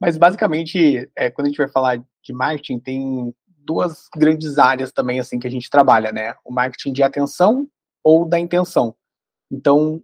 Mas 0.00 0.16
basicamente, 0.16 1.10
é, 1.14 1.30
quando 1.30 1.46
a 1.46 1.50
gente 1.50 1.58
vai 1.58 1.68
falar 1.68 1.96
de 1.96 2.32
marketing, 2.32 2.78
tem 2.78 3.34
duas 3.46 4.08
grandes 4.16 4.58
áreas 4.58 4.90
também 4.90 5.20
assim 5.20 5.38
que 5.38 5.46
a 5.46 5.50
gente 5.50 5.68
trabalha, 5.68 6.10
né? 6.10 6.34
O 6.44 6.52
marketing 6.52 6.92
de 6.92 7.02
atenção 7.02 7.68
ou 8.02 8.26
da 8.26 8.38
intenção. 8.38 8.94
Então, 9.50 10.02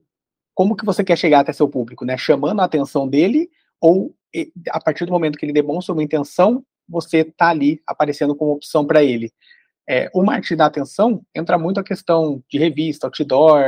como 0.55 0.77
que 0.77 0.85
você 0.85 1.03
quer 1.03 1.17
chegar 1.17 1.41
até 1.41 1.53
seu 1.53 1.69
público, 1.69 2.05
né? 2.05 2.17
Chamando 2.19 2.61
a 2.61 2.65
atenção 2.65 3.09
dele 3.09 3.49
ou 3.81 4.15
a 4.71 4.81
partir 4.81 5.07
do 5.07 5.13
momento 5.13 5.39
que 5.39 5.47
ele 5.47 5.53
demonstra 5.53 5.93
uma 5.93 6.03
intenção, 6.03 6.65
você 6.89 7.19
está 7.19 7.49
ali 7.49 7.81
aparecendo 7.87 8.35
como 8.35 8.53
opção 8.53 8.85
para 8.85 9.03
ele. 9.03 9.33
É, 9.89 10.11
o 10.15 10.23
marketing 10.23 10.57
da 10.57 10.67
atenção 10.67 11.25
entra 11.35 11.59
muito 11.59 11.79
a 11.79 11.85
questão 11.85 12.43
de 12.51 12.59
revista, 12.59 13.07
outdoor, 13.07 13.63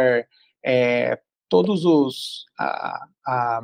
é, 0.65 1.19
todos 1.49 1.85
os 1.85 2.47
a, 2.59 3.07
a, 3.27 3.61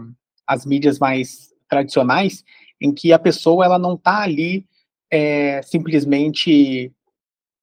as 0.47 0.67
mídias 0.67 0.99
mais 0.99 1.53
tradicionais, 1.69 2.45
em 2.81 2.93
que 2.93 3.13
a 3.13 3.19
pessoa 3.19 3.65
ela 3.65 3.79
não 3.79 3.95
está 3.95 4.23
ali 4.23 4.67
é, 5.11 5.63
simplesmente 5.63 6.93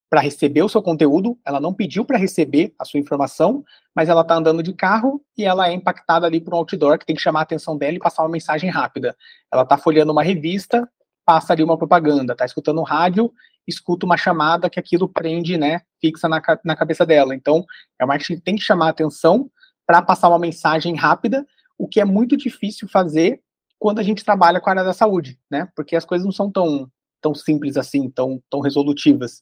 para 0.10 0.21
receber 0.21 0.63
o 0.63 0.69
seu 0.69 0.82
conteúdo, 0.82 1.38
ela 1.45 1.60
não 1.60 1.73
pediu 1.73 2.03
para 2.03 2.17
receber 2.17 2.73
a 2.79 2.84
sua 2.84 2.99
informação, 2.99 3.63
mas 3.95 4.10
ela 4.10 4.21
está 4.21 4.34
andando 4.36 4.63
de 4.63 4.73
carro 4.73 5.23
e 5.38 5.45
ela 5.45 5.69
é 5.69 5.73
impactada 5.73 6.25
ali 6.25 6.41
por 6.41 6.53
um 6.53 6.58
outdoor 6.58 6.97
que 6.97 7.05
tem 7.05 7.15
que 7.15 7.21
chamar 7.21 7.41
a 7.41 7.43
atenção 7.43 7.77
dela 7.77 7.95
e 7.95 7.99
passar 7.99 8.23
uma 8.23 8.29
mensagem 8.29 8.71
rápida. 8.71 9.15
Ela 9.53 9.62
está 9.62 9.77
folheando 9.77 10.12
uma 10.12 10.23
revista, 10.23 10.89
passa 11.23 11.53
ali 11.53 11.63
uma 11.63 11.77
propaganda, 11.77 12.34
está 12.34 12.43
escutando 12.43 12.82
rádio, 12.82 13.32
escuta 13.67 14.03
uma 14.03 14.17
chamada 14.17 14.67
que 14.67 14.79
aquilo 14.79 15.08
prende, 15.08 15.58
né, 15.60 15.82
fixa 16.01 16.27
na, 16.27 16.41
na 16.65 16.75
cabeça 16.75 17.05
dela. 17.05 17.36
Então, 17.36 17.63
é 17.99 18.03
uma 18.03 18.13
marketing 18.13 18.38
que 18.38 18.41
tem 18.41 18.55
que 18.55 18.63
chamar 18.63 18.88
a 18.88 18.89
atenção 18.89 19.49
para 19.89 20.04
passar 20.04 20.30
uma 20.30 20.38
mensagem 20.38 20.95
rápida, 20.95 21.47
o 21.75 21.88
que 21.88 21.99
é 21.99 22.06
muito 22.06 22.38
difícil 22.38 22.88
fazer 22.88 23.41
quando 23.80 23.97
a 23.97 24.04
gente 24.04 24.23
trabalha 24.23 24.62
com 24.62 24.69
a 24.69 24.73
área 24.73 24.84
da 24.84 24.93
saúde, 24.93 25.39
né? 25.49 25.67
Porque 25.75 25.95
as 25.95 26.06
coisas 26.06 26.23
não 26.23 26.32
são 26.32 26.52
tão, 26.52 26.88
tão 27.19 27.34
simples 27.34 27.75
assim, 27.75 28.08
tão, 28.08 28.39
tão 28.52 28.60
resolutivas. 28.60 29.41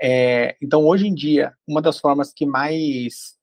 É, 0.00 0.56
então, 0.62 0.84
hoje 0.84 1.08
em 1.08 1.12
dia, 1.12 1.52
uma 1.66 1.82
das 1.82 1.98
formas 1.98 2.32
que 2.32 2.46
mais 2.46 3.36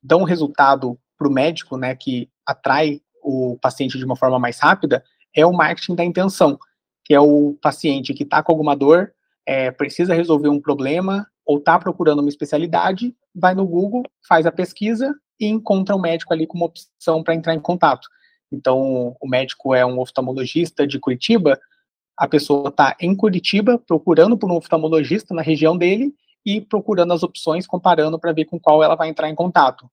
dão 0.00 0.22
resultado 0.22 0.96
para 1.18 1.26
o 1.26 1.32
médico, 1.32 1.76
né, 1.76 1.96
que 1.96 2.30
atrai 2.46 3.02
o 3.20 3.58
paciente 3.60 3.98
de 3.98 4.04
uma 4.04 4.14
forma 4.14 4.38
mais 4.38 4.60
rápida, 4.60 5.02
é 5.34 5.44
o 5.44 5.52
marketing 5.52 5.96
da 5.96 6.04
intenção, 6.04 6.60
que 7.04 7.12
é 7.12 7.18
o 7.18 7.58
paciente 7.60 8.14
que 8.14 8.22
está 8.22 8.40
com 8.40 8.52
alguma 8.52 8.76
dor, 8.76 9.12
é, 9.44 9.72
precisa 9.72 10.14
resolver 10.14 10.48
um 10.48 10.60
problema 10.60 11.26
ou 11.44 11.58
está 11.58 11.76
procurando 11.76 12.20
uma 12.20 12.28
especialidade, 12.28 13.16
vai 13.34 13.52
no 13.52 13.66
Google, 13.66 14.04
faz 14.28 14.46
a 14.46 14.52
pesquisa 14.52 15.12
e 15.40 15.46
encontra 15.46 15.96
o 15.96 15.98
um 15.98 16.02
médico 16.02 16.32
ali 16.32 16.46
com 16.46 16.58
uma 16.58 16.66
opção 16.66 17.22
para 17.24 17.34
entrar 17.34 17.54
em 17.54 17.60
contato. 17.60 18.06
Então, 18.52 19.16
o 19.20 19.28
médico 19.28 19.74
é 19.74 19.86
um 19.86 19.98
oftalmologista 19.98 20.86
de 20.86 20.98
Curitiba, 20.98 21.58
a 22.16 22.28
pessoa 22.28 22.68
está 22.68 22.94
em 23.00 23.16
Curitiba 23.16 23.78
procurando 23.78 24.36
por 24.36 24.50
um 24.50 24.56
oftalmologista 24.56 25.32
na 25.32 25.40
região 25.40 25.74
dele 25.74 26.12
e 26.44 26.60
procurando 26.60 27.14
as 27.14 27.22
opções, 27.22 27.66
comparando 27.66 28.18
para 28.18 28.32
ver 28.32 28.44
com 28.44 28.60
qual 28.60 28.82
ela 28.82 28.94
vai 28.94 29.08
entrar 29.08 29.30
em 29.30 29.34
contato. 29.34 29.90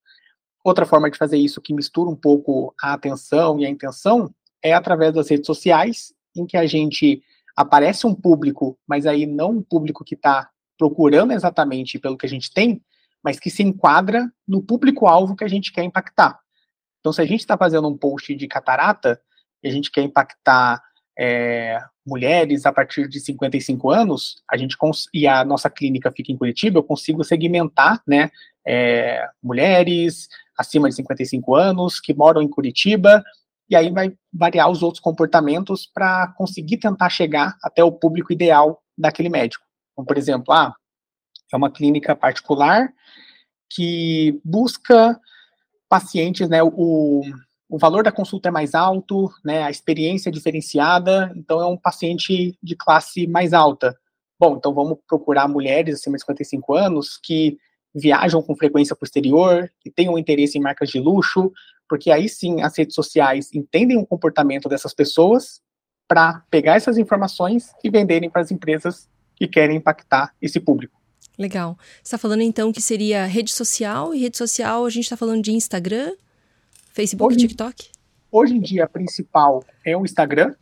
Outra 0.63 0.85
forma 0.85 1.09
de 1.09 1.17
fazer 1.17 1.37
isso 1.37 1.61
que 1.61 1.73
mistura 1.73 2.09
um 2.09 2.15
pouco 2.15 2.75
a 2.81 2.91
atenção 2.91 3.57
e 3.59 3.65
a 3.65 3.69
intenção 3.69 4.29
é 4.61 4.73
através 4.73 5.13
das 5.13 5.29
redes 5.29 5.47
sociais, 5.47 6.13
em 6.35 6.45
que 6.45 6.57
a 6.57 6.65
gente 6.65 7.21
aparece 7.55 8.05
um 8.05 8.13
público, 8.13 8.77
mas 8.85 9.05
aí 9.05 9.25
não 9.25 9.51
um 9.51 9.61
público 9.61 10.03
que 10.03 10.15
está 10.15 10.49
procurando 10.77 11.31
exatamente 11.31 11.97
pelo 11.97 12.17
que 12.17 12.25
a 12.25 12.29
gente 12.29 12.53
tem, 12.53 12.81
mas 13.23 13.39
que 13.39 13.49
se 13.49 13.63
enquadra 13.63 14.31
no 14.47 14.61
público-alvo 14.61 15.35
que 15.35 15.43
a 15.43 15.47
gente 15.47 15.71
quer 15.71 15.83
impactar. 15.83 16.39
Então, 16.99 17.13
se 17.13 17.21
a 17.21 17.25
gente 17.25 17.41
está 17.41 17.57
fazendo 17.57 17.87
um 17.87 17.97
post 17.97 18.35
de 18.35 18.47
catarata 18.47 19.19
e 19.63 19.67
a 19.67 19.71
gente 19.71 19.91
quer 19.91 20.01
impactar 20.01 20.81
é, 21.17 21.79
mulheres 22.05 22.65
a 22.65 22.71
partir 22.71 23.07
de 23.07 23.19
55 23.19 23.89
anos, 23.89 24.41
a 24.49 24.55
gente 24.55 24.77
e 25.13 25.27
a 25.27 25.43
nossa 25.43 25.69
clínica 25.69 26.11
fica 26.15 26.31
em 26.31 26.37
Curitiba, 26.37 26.79
eu 26.79 26.83
consigo 26.83 27.23
segmentar, 27.23 28.01
né, 28.07 28.29
é, 28.65 29.27
mulheres 29.41 30.27
acima 30.57 30.89
de 30.89 30.95
55 30.95 31.55
anos 31.55 31.99
que 31.99 32.13
moram 32.13 32.41
em 32.41 32.47
Curitiba, 32.47 33.23
e 33.69 33.75
aí 33.75 33.91
vai 33.91 34.13
variar 34.31 34.69
os 34.69 34.81
outros 34.81 35.01
comportamentos 35.01 35.85
para 35.85 36.27
conseguir 36.37 36.77
tentar 36.77 37.09
chegar 37.09 37.57
até 37.61 37.83
o 37.83 37.91
público 37.91 38.31
ideal 38.31 38.81
daquele 38.97 39.29
médico. 39.29 39.63
Então, 39.91 40.05
por 40.05 40.17
exemplo, 40.17 40.53
ah, 40.53 40.73
é 41.51 41.57
uma 41.57 41.71
clínica 41.71 42.15
particular 42.15 42.91
que 43.69 44.39
busca 44.43 45.19
pacientes, 45.89 46.49
né, 46.49 46.61
o, 46.63 47.21
o 47.69 47.77
valor 47.77 48.03
da 48.03 48.11
consulta 48.11 48.49
é 48.49 48.51
mais 48.51 48.73
alto, 48.73 49.29
né, 49.43 49.63
a 49.63 49.69
experiência 49.69 50.29
é 50.29 50.31
diferenciada, 50.31 51.31
então 51.35 51.61
é 51.61 51.65
um 51.65 51.77
paciente 51.77 52.57
de 52.61 52.75
classe 52.75 53.27
mais 53.27 53.53
alta. 53.53 53.97
Bom, 54.39 54.57
então 54.57 54.73
vamos 54.73 54.99
procurar 55.07 55.47
mulheres 55.47 55.95
acima 55.95 56.15
de 56.15 56.21
55 56.21 56.75
anos 56.75 57.19
que 57.21 57.57
viajam 57.93 58.41
com 58.41 58.55
frequência 58.55 58.95
para 58.95 59.03
o 59.03 59.07
exterior, 59.07 59.71
que 59.81 59.89
tenham 59.89 60.17
interesse 60.17 60.57
em 60.57 60.61
marcas 60.61 60.89
de 60.89 60.99
luxo, 60.99 61.51
porque 61.89 62.11
aí 62.11 62.29
sim 62.29 62.61
as 62.61 62.77
redes 62.77 62.93
sociais 62.93 63.49
entendem 63.53 63.97
o 63.97 64.05
comportamento 64.05 64.69
dessas 64.69 64.93
pessoas 64.93 65.61
para 66.07 66.43
pegar 66.49 66.75
essas 66.75 66.97
informações 66.97 67.71
e 67.83 67.89
venderem 67.89 68.29
para 68.29 68.41
as 68.41 68.51
empresas 68.51 69.09
que 69.35 69.47
querem 69.47 69.77
impactar 69.77 70.33
esse 70.41 70.59
público. 70.59 70.97
Legal. 71.37 71.77
Você 71.77 72.01
está 72.03 72.17
falando 72.17 72.41
então 72.41 72.71
que 72.71 72.81
seria 72.81 73.25
rede 73.25 73.51
social, 73.51 74.13
e 74.13 74.19
rede 74.19 74.37
social 74.37 74.85
a 74.85 74.89
gente 74.89 75.03
está 75.03 75.15
falando 75.15 75.43
de 75.43 75.51
Instagram, 75.51 76.13
Facebook, 76.93 77.35
hoje, 77.35 77.47
TikTok? 77.47 77.89
Hoje 78.31 78.55
em 78.55 78.59
dia 78.59 78.85
a 78.85 78.89
principal 78.89 79.63
é 79.85 79.95
o 79.95 80.03
Instagram, 80.03 80.55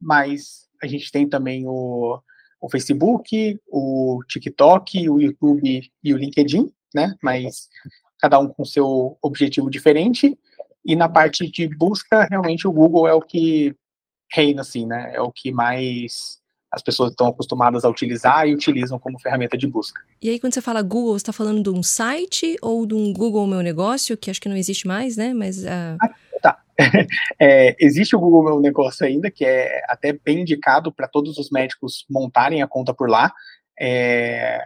mas 0.00 0.66
a 0.82 0.86
gente 0.86 1.12
tem 1.12 1.28
também 1.28 1.66
o, 1.66 2.18
o 2.60 2.70
Facebook, 2.70 3.60
o 3.68 4.20
TikTok, 4.26 5.08
o 5.10 5.20
YouTube 5.20 5.90
e 6.02 6.14
o 6.14 6.16
LinkedIn, 6.16 6.72
né? 6.94 7.14
Mas 7.22 7.68
cada 8.18 8.38
um 8.38 8.48
com 8.48 8.64
seu 8.64 9.18
objetivo 9.20 9.68
diferente. 9.68 10.38
E 10.84 10.96
na 10.96 11.08
parte 11.08 11.50
de 11.50 11.68
busca, 11.68 12.26
realmente 12.30 12.66
o 12.66 12.72
Google 12.72 13.06
é 13.06 13.12
o 13.12 13.20
que 13.20 13.74
reina, 14.30 14.62
assim, 14.62 14.86
né? 14.86 15.12
É 15.14 15.20
o 15.20 15.30
que 15.30 15.52
mais 15.52 16.38
as 16.74 16.82
pessoas 16.82 17.10
estão 17.10 17.28
acostumadas 17.28 17.84
a 17.84 17.88
utilizar 17.88 18.48
e 18.48 18.54
utilizam 18.54 18.98
como 18.98 19.20
ferramenta 19.20 19.56
de 19.56 19.66
busca. 19.66 20.02
E 20.20 20.28
aí, 20.28 20.40
quando 20.40 20.54
você 20.54 20.60
fala 20.60 20.82
Google, 20.82 21.12
você 21.12 21.22
está 21.22 21.32
falando 21.32 21.62
de 21.62 21.70
um 21.70 21.82
site 21.82 22.56
ou 22.60 22.84
de 22.84 22.94
um 22.94 23.12
Google 23.12 23.46
Meu 23.46 23.62
Negócio, 23.62 24.16
que 24.16 24.30
acho 24.30 24.40
que 24.40 24.48
não 24.48 24.56
existe 24.56 24.86
mais, 24.86 25.16
né? 25.16 25.32
Mas. 25.32 25.62
Uh... 25.62 25.96
Ah, 26.02 26.10
tá. 26.42 26.58
é, 27.38 27.76
existe 27.78 28.16
o 28.16 28.18
Google 28.20 28.42
Meu 28.42 28.60
Negócio 28.60 29.06
ainda, 29.06 29.30
que 29.30 29.44
é 29.44 29.82
até 29.88 30.12
bem 30.12 30.40
indicado 30.40 30.92
para 30.92 31.06
todos 31.06 31.38
os 31.38 31.48
médicos 31.50 32.04
montarem 32.10 32.60
a 32.60 32.66
conta 32.66 32.92
por 32.92 33.08
lá. 33.08 33.32
É, 33.80 34.60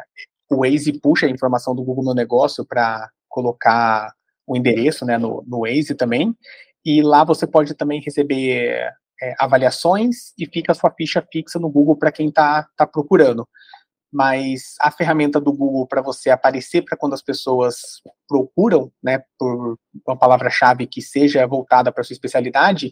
o 0.51 0.63
Waze 0.65 0.99
puxa 0.99 1.27
a 1.27 1.31
informação 1.31 1.75
do 1.75 1.85
Google 1.85 2.05
Meu 2.05 2.15
Negócio 2.15 2.65
para 2.65 3.11
colocar 3.29 4.15
o 4.47 4.57
endereço 4.57 5.05
né, 5.05 5.19
no, 5.19 5.45
no 5.47 5.61
Waze 5.61 5.95
também. 5.95 6.35
E 6.83 7.03
lá 7.03 7.23
você 7.23 7.47
pode 7.47 7.75
também 7.75 8.01
receber 8.01 8.91
é, 9.21 9.35
avaliações 9.39 10.33
e 10.39 10.47
fica 10.47 10.73
a 10.73 10.75
sua 10.75 10.91
ficha 10.91 11.27
fixa 11.31 11.59
no 11.59 11.69
Google 11.69 11.97
para 11.97 12.13
quem 12.13 12.29
está 12.29 12.69
tá 12.77 12.87
procurando. 12.87 13.49
Mas 14.11 14.75
a 14.81 14.91
ferramenta 14.91 15.41
do 15.41 15.53
Google 15.53 15.87
para 15.87 16.01
você 16.01 16.31
aparecer 16.31 16.83
para 16.83 16.97
quando 16.97 17.13
as 17.13 17.23
pessoas 17.23 18.01
procuram, 18.27 18.91
né, 19.03 19.23
por 19.39 19.77
uma 20.07 20.17
palavra-chave 20.17 20.87
que 20.87 21.03
seja 21.03 21.47
voltada 21.47 21.93
para 21.93 22.03
sua 22.03 22.15
especialidade, 22.15 22.91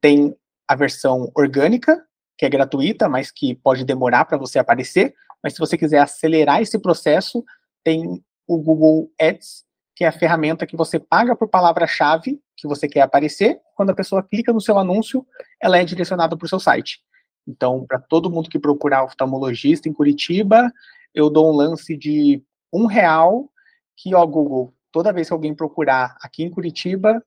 tem 0.00 0.36
a 0.68 0.76
versão 0.76 1.30
orgânica, 1.34 2.00
que 2.38 2.46
é 2.46 2.48
gratuita, 2.48 3.08
mas 3.08 3.30
que 3.32 3.54
pode 3.54 3.84
demorar 3.84 4.24
para 4.24 4.38
você 4.38 4.58
aparecer. 4.58 5.14
Mas 5.42 5.54
se 5.54 5.58
você 5.58 5.76
quiser 5.76 5.98
acelerar 5.98 6.60
esse 6.60 6.78
processo, 6.78 7.44
tem 7.82 8.22
o 8.46 8.58
Google 8.58 9.10
Ads, 9.20 9.64
que 9.96 10.04
é 10.04 10.08
a 10.08 10.12
ferramenta 10.12 10.66
que 10.66 10.76
você 10.76 11.00
paga 11.00 11.34
por 11.34 11.48
palavra-chave 11.48 12.40
que 12.56 12.66
você 12.66 12.88
quer 12.88 13.02
aparecer. 13.02 13.60
Quando 13.74 13.90
a 13.90 13.94
pessoa 13.94 14.22
clica 14.22 14.52
no 14.52 14.60
seu 14.60 14.78
anúncio, 14.78 15.26
ela 15.60 15.78
é 15.78 15.84
direcionada 15.84 16.36
para 16.36 16.46
o 16.46 16.48
seu 16.48 16.58
site. 16.58 17.00
Então, 17.46 17.86
para 17.86 18.00
todo 18.00 18.30
mundo 18.30 18.50
que 18.50 18.58
procurar 18.58 19.04
oftalmologista 19.04 19.88
em 19.88 19.92
Curitiba, 19.92 20.72
eu 21.14 21.30
dou 21.30 21.52
um 21.52 21.56
lance 21.56 21.96
de 21.96 22.42
um 22.72 22.86
real 22.86 23.48
que, 23.96 24.14
ó, 24.14 24.26
Google, 24.26 24.74
toda 24.90 25.12
vez 25.12 25.28
que 25.28 25.32
alguém 25.32 25.54
procurar 25.54 26.16
aqui 26.20 26.42
em 26.42 26.50
Curitiba, 26.50 27.24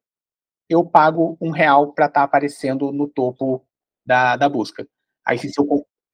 eu 0.68 0.86
pago 0.86 1.38
um 1.40 1.52
real 1.52 1.94
para 1.94 2.06
estar 2.06 2.22
tá 2.22 2.26
aparecendo 2.26 2.92
no 2.92 3.08
topo 3.08 3.66
da, 4.06 4.36
da 4.36 4.50
busca. 4.50 4.88
Aí, 5.26 5.38
se 5.38 5.50
seu, 5.50 5.66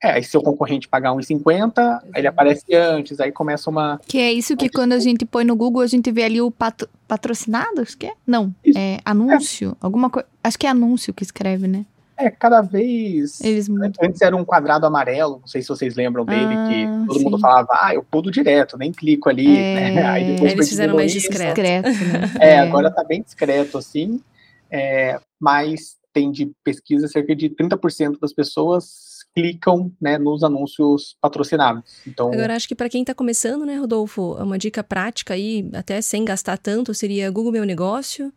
é, 0.06 0.12
aí 0.12 0.24
se 0.24 0.38
o 0.38 0.42
concorrente 0.42 0.88
pagar 0.88 1.12
1,50, 1.14 2.02
ele 2.16 2.28
aparece 2.28 2.76
antes, 2.76 3.20
aí 3.20 3.32
começa 3.32 3.72
uma. 3.72 4.00
Que 4.08 4.20
é 4.20 4.32
isso 4.32 4.56
que 4.56 4.70
quando 4.70 4.94
a 4.94 5.00
gente 5.00 5.26
põe 5.26 5.44
no 5.44 5.56
Google, 5.56 5.82
a 5.82 5.88
gente 5.88 6.12
vê 6.12 6.24
ali 6.24 6.40
o 6.40 6.52
pat 6.52 6.84
patrocinado, 7.08 7.82
acho 7.82 7.98
que 7.98 8.06
é? 8.06 8.14
Não, 8.26 8.54
isso. 8.64 8.78
é 8.78 9.00
anúncio, 9.04 9.72
é. 9.72 9.76
alguma 9.82 10.12
coisa. 10.12 10.28
Acho 10.44 10.60
que 10.60 10.68
é 10.68 10.70
anúncio 10.70 11.12
que 11.12 11.24
escreve, 11.24 11.68
né? 11.68 11.86
É, 12.18 12.30
cada 12.30 12.62
vez. 12.62 13.42
Eles 13.42 13.68
Antes 14.00 14.22
era 14.22 14.36
um 14.36 14.46
quadrado 14.46 14.86
amarelo, 14.86 15.40
não 15.42 15.48
sei 15.48 15.64
se 15.64 15.68
vocês 15.68 15.96
lembram 15.96 16.24
dele, 16.24 16.54
ah, 16.54 16.68
que 16.70 17.08
todo 17.08 17.18
sim. 17.18 17.26
mundo 17.26 17.40
falava, 17.40 17.70
ah, 17.72 17.96
eu 17.96 18.04
pulo 18.04 18.30
direto, 18.30 18.78
nem 18.78 18.92
clico 18.92 19.28
ali, 19.28 19.58
é, 19.58 19.92
né? 19.92 20.06
Aí 20.08 20.34
depois 20.34 20.52
eles 20.52 20.70
fizeram 20.70 20.96
mais 20.96 21.12
discreto. 21.12 21.56
discreto 21.56 21.90
né? 21.90 22.32
é, 22.40 22.50
é, 22.52 22.60
agora 22.60 22.92
tá 22.92 23.04
bem 23.04 23.24
discreto, 23.24 23.80
assim. 23.80 24.22
É, 24.70 25.20
mas 25.40 25.96
tem 26.14 26.32
de 26.32 26.52
pesquisa 26.64 27.08
cerca 27.08 27.36
de 27.36 27.50
30% 27.50 28.20
das 28.20 28.32
pessoas 28.32 29.15
clicam 29.36 29.92
né, 30.00 30.18
nos 30.18 30.44
anúncios 30.44 31.18
patrocinados. 31.20 32.02
Então, 32.08 32.32
Agora, 32.32 32.56
acho 32.56 32.68
que 32.68 32.76
para 32.76 32.88
quem 32.88 33.02
está 33.02 33.14
começando, 33.14 33.66
né, 33.66 33.76
Rodolfo, 33.76 34.34
uma 34.36 34.58
dica 34.58 34.82
prática 34.82 35.34
aí, 35.34 35.70
até 35.74 36.02
sem 36.02 36.24
gastar 36.24 36.58
tanto, 36.58 36.94
seria 36.94 37.30
Google 37.30 37.52
Meu 37.52 37.66
Negócio, 37.66 38.32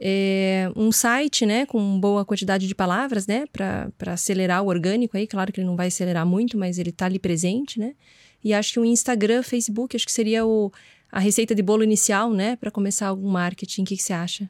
é, 0.00 0.72
um 0.74 0.90
site, 0.90 1.44
né, 1.44 1.66
com 1.66 2.00
boa 2.00 2.24
quantidade 2.24 2.66
de 2.66 2.74
palavras, 2.74 3.26
né, 3.26 3.44
para 3.52 3.92
acelerar 4.06 4.62
o 4.62 4.68
orgânico 4.68 5.14
aí, 5.18 5.26
claro 5.26 5.52
que 5.52 5.60
ele 5.60 5.66
não 5.66 5.76
vai 5.76 5.88
acelerar 5.88 6.24
muito, 6.24 6.56
mas 6.56 6.78
ele 6.78 6.88
está 6.88 7.04
ali 7.04 7.18
presente, 7.18 7.78
né, 7.78 7.94
e 8.42 8.54
acho 8.54 8.72
que 8.72 8.80
o 8.80 8.84
Instagram, 8.84 9.42
Facebook, 9.42 9.94
acho 9.94 10.06
que 10.06 10.12
seria 10.12 10.46
o, 10.46 10.72
a 11.12 11.20
receita 11.20 11.54
de 11.54 11.62
bolo 11.62 11.84
inicial, 11.84 12.32
né, 12.32 12.56
para 12.56 12.70
começar 12.70 13.08
algum 13.08 13.28
marketing, 13.28 13.82
o 13.82 13.84
que, 13.84 13.96
que 13.98 14.02
você 14.02 14.14
acha? 14.14 14.48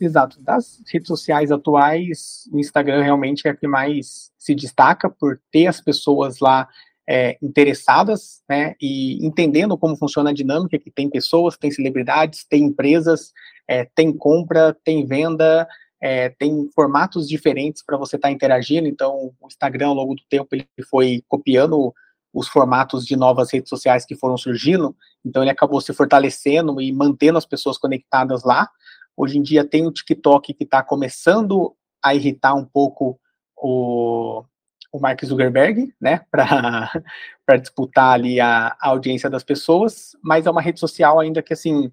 Exato. 0.00 0.40
Das 0.40 0.82
redes 0.92 1.08
sociais 1.08 1.52
atuais, 1.52 2.48
o 2.52 2.58
Instagram 2.58 3.02
realmente 3.02 3.46
é 3.46 3.50
a 3.50 3.56
que 3.56 3.66
mais 3.66 4.30
se 4.36 4.54
destaca 4.54 5.08
por 5.08 5.40
ter 5.52 5.66
as 5.66 5.80
pessoas 5.80 6.40
lá 6.40 6.68
é, 7.08 7.36
interessadas, 7.42 8.42
né, 8.48 8.74
e 8.80 9.24
entendendo 9.24 9.76
como 9.76 9.96
funciona 9.96 10.30
a 10.30 10.34
dinâmica, 10.34 10.78
que 10.78 10.90
tem 10.90 11.08
pessoas, 11.08 11.56
tem 11.56 11.70
celebridades, 11.70 12.46
tem 12.48 12.64
empresas, 12.64 13.32
é, 13.68 13.84
tem 13.94 14.12
compra, 14.12 14.76
tem 14.84 15.06
venda, 15.06 15.68
é, 16.00 16.30
tem 16.30 16.68
formatos 16.74 17.28
diferentes 17.28 17.82
para 17.84 17.96
você 17.96 18.16
estar 18.16 18.28
tá 18.28 18.32
interagindo, 18.32 18.88
então 18.88 19.32
o 19.40 19.46
Instagram, 19.46 19.88
ao 19.88 19.94
longo 19.94 20.14
do 20.14 20.22
tempo, 20.28 20.48
ele 20.52 20.66
foi 20.90 21.22
copiando 21.28 21.94
os 22.34 22.48
formatos 22.48 23.06
de 23.06 23.14
novas 23.14 23.52
redes 23.52 23.68
sociais 23.70 24.04
que 24.04 24.16
foram 24.16 24.36
surgindo, 24.36 24.94
então 25.24 25.42
ele 25.42 25.52
acabou 25.52 25.80
se 25.80 25.94
fortalecendo 25.94 26.80
e 26.80 26.92
mantendo 26.92 27.38
as 27.38 27.46
pessoas 27.46 27.78
conectadas 27.78 28.42
lá. 28.42 28.68
Hoje 29.16 29.38
em 29.38 29.42
dia 29.42 29.64
tem 29.64 29.86
o 29.86 29.92
TikTok 29.92 30.52
que 30.52 30.64
está 30.64 30.82
começando 30.82 31.74
a 32.02 32.12
irritar 32.12 32.54
um 32.54 32.64
pouco 32.64 33.18
o, 33.56 34.44
o 34.92 34.98
Mark 34.98 35.24
Zuckerberg, 35.24 35.94
né, 36.00 36.22
para 36.30 37.56
disputar 37.56 38.14
ali 38.14 38.40
a, 38.40 38.76
a, 38.80 38.88
audiência 38.88 39.30
das 39.30 39.44
pessoas, 39.44 40.16
mas 40.20 40.44
é 40.44 40.50
uma 40.50 40.60
rede 40.60 40.80
social 40.80 41.20
ainda 41.20 41.40
que, 41.40 41.52
assim, 41.52 41.92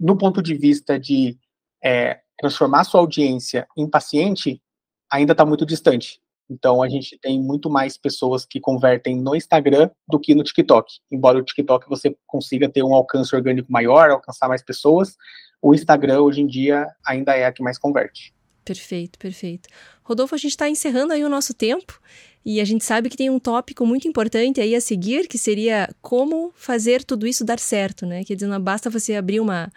no 0.00 0.16
ponto 0.16 0.40
de 0.40 0.54
vista 0.54 0.98
de 0.98 1.36
é, 1.82 2.20
transformar 2.38 2.84
sua 2.84 3.00
audiência 3.00 3.66
em 3.76 3.90
paciente, 3.90 4.62
ainda 5.10 5.32
está 5.32 5.44
muito 5.44 5.66
distante. 5.66 6.20
Então, 6.48 6.82
a 6.82 6.88
gente 6.88 7.18
tem 7.18 7.40
muito 7.40 7.68
mais 7.68 7.96
pessoas 7.96 8.46
que 8.46 8.60
convertem 8.60 9.16
no 9.16 9.34
Instagram 9.34 9.90
do 10.08 10.18
que 10.18 10.34
no 10.34 10.44
TikTok. 10.44 10.92
Embora 11.10 11.38
o 11.38 11.44
TikTok 11.44 11.88
você 11.88 12.16
consiga 12.26 12.68
ter 12.68 12.82
um 12.82 12.94
alcance 12.94 13.34
orgânico 13.34 13.70
maior, 13.70 14.10
alcançar 14.10 14.48
mais 14.48 14.62
pessoas, 14.62 15.16
o 15.60 15.74
Instagram, 15.74 16.20
hoje 16.20 16.42
em 16.42 16.46
dia, 16.46 16.86
ainda 17.04 17.34
é 17.34 17.46
a 17.46 17.52
que 17.52 17.62
mais 17.62 17.78
converte. 17.78 18.34
Perfeito, 18.64 19.18
perfeito. 19.18 19.68
Rodolfo, 20.02 20.34
a 20.34 20.38
gente 20.38 20.50
está 20.50 20.68
encerrando 20.68 21.12
aí 21.12 21.24
o 21.24 21.28
nosso 21.28 21.54
tempo 21.54 22.00
e 22.44 22.60
a 22.60 22.64
gente 22.64 22.84
sabe 22.84 23.08
que 23.08 23.16
tem 23.16 23.30
um 23.30 23.38
tópico 23.38 23.86
muito 23.86 24.08
importante 24.08 24.60
aí 24.60 24.74
a 24.74 24.80
seguir, 24.80 25.28
que 25.28 25.38
seria 25.38 25.88
como 26.02 26.52
fazer 26.54 27.04
tudo 27.04 27.26
isso 27.26 27.44
dar 27.44 27.58
certo, 27.58 28.04
né? 28.06 28.24
Quer 28.24 28.34
dizer, 28.34 28.46
não 28.46 28.60
basta 28.60 28.90
você 28.90 29.14
abrir 29.14 29.40
uma, 29.40 29.70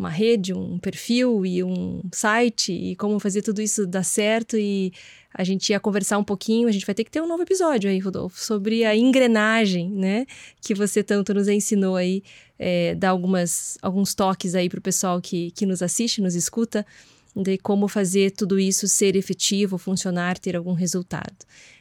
uma 0.00 0.08
rede, 0.08 0.54
um 0.54 0.78
perfil 0.78 1.44
e 1.44 1.62
um 1.62 2.00
site 2.10 2.72
e 2.72 2.96
como 2.96 3.20
fazer 3.20 3.42
tudo 3.42 3.60
isso 3.60 3.86
dar 3.86 4.02
certo 4.02 4.56
e 4.56 4.92
a 5.32 5.44
gente 5.44 5.68
ia 5.70 5.78
conversar 5.78 6.16
um 6.16 6.24
pouquinho, 6.24 6.66
a 6.68 6.72
gente 6.72 6.86
vai 6.86 6.94
ter 6.94 7.04
que 7.04 7.10
ter 7.10 7.20
um 7.20 7.28
novo 7.28 7.42
episódio 7.42 7.90
aí, 7.90 7.98
Rodolfo, 7.98 8.40
sobre 8.40 8.82
a 8.82 8.96
engrenagem, 8.96 9.90
né, 9.90 10.26
que 10.60 10.74
você 10.74 11.02
tanto 11.02 11.34
nos 11.34 11.48
ensinou 11.48 11.96
aí, 11.96 12.22
é, 12.58 12.94
dar 12.94 13.10
algumas, 13.10 13.76
alguns 13.82 14.14
toques 14.14 14.54
aí 14.54 14.70
para 14.70 14.78
o 14.78 14.82
pessoal 14.82 15.20
que, 15.20 15.50
que 15.50 15.66
nos 15.66 15.82
assiste, 15.82 16.22
nos 16.22 16.34
escuta, 16.34 16.84
de 17.36 17.58
como 17.58 17.86
fazer 17.86 18.32
tudo 18.32 18.58
isso 18.58 18.88
ser 18.88 19.14
efetivo, 19.14 19.78
funcionar, 19.78 20.38
ter 20.38 20.56
algum 20.56 20.72
resultado. 20.72 21.36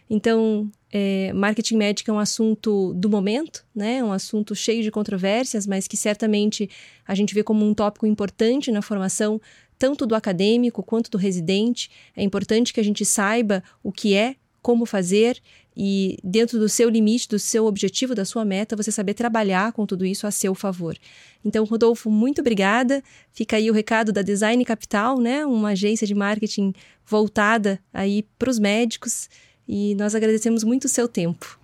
Então, 0.09 0.71
é, 0.91 1.31
marketing 1.33 1.77
médico 1.77 2.09
é 2.09 2.13
um 2.13 2.19
assunto 2.19 2.93
do 2.95 3.09
momento, 3.09 3.63
né? 3.75 4.03
Um 4.03 4.11
assunto 4.11 4.55
cheio 4.55 4.81
de 4.81 4.89
controvérsias, 4.89 5.67
mas 5.67 5.87
que 5.87 5.95
certamente 5.95 6.69
a 7.07 7.13
gente 7.13 7.33
vê 7.35 7.43
como 7.43 7.65
um 7.65 7.73
tópico 7.73 8.07
importante 8.07 8.71
na 8.71 8.81
formação 8.81 9.39
tanto 9.77 10.05
do 10.05 10.15
acadêmico 10.15 10.83
quanto 10.83 11.11
do 11.11 11.17
residente. 11.17 11.89
É 12.15 12.23
importante 12.23 12.73
que 12.73 12.79
a 12.79 12.83
gente 12.83 13.05
saiba 13.05 13.63
o 13.83 13.91
que 13.91 14.15
é, 14.15 14.35
como 14.61 14.85
fazer 14.85 15.39
e, 15.77 16.17
dentro 16.21 16.59
do 16.59 16.67
seu 16.67 16.89
limite, 16.89 17.29
do 17.29 17.39
seu 17.39 17.65
objetivo, 17.65 18.13
da 18.13 18.25
sua 18.25 18.43
meta, 18.43 18.75
você 18.75 18.91
saber 18.91 19.13
trabalhar 19.13 19.71
com 19.71 19.85
tudo 19.85 20.05
isso 20.05 20.27
a 20.27 20.31
seu 20.31 20.53
favor. 20.53 20.97
Então, 21.45 21.63
Rodolfo, 21.63 22.09
muito 22.09 22.41
obrigada. 22.41 23.01
Fica 23.31 23.55
aí 23.55 23.69
o 23.69 23.73
recado 23.73 24.11
da 24.11 24.21
Design 24.21 24.65
Capital, 24.65 25.19
né? 25.19 25.45
Uma 25.45 25.69
agência 25.69 26.05
de 26.05 26.13
marketing 26.13 26.73
voltada 27.05 27.79
aí 27.93 28.25
para 28.37 28.49
os 28.49 28.59
médicos 28.59 29.29
e 29.69 29.93
nós 29.93 30.15
agradecemos 30.15 30.63
muito 30.63 30.85
o 30.85 30.89
seu 30.89 31.07
tempo. 31.07 31.59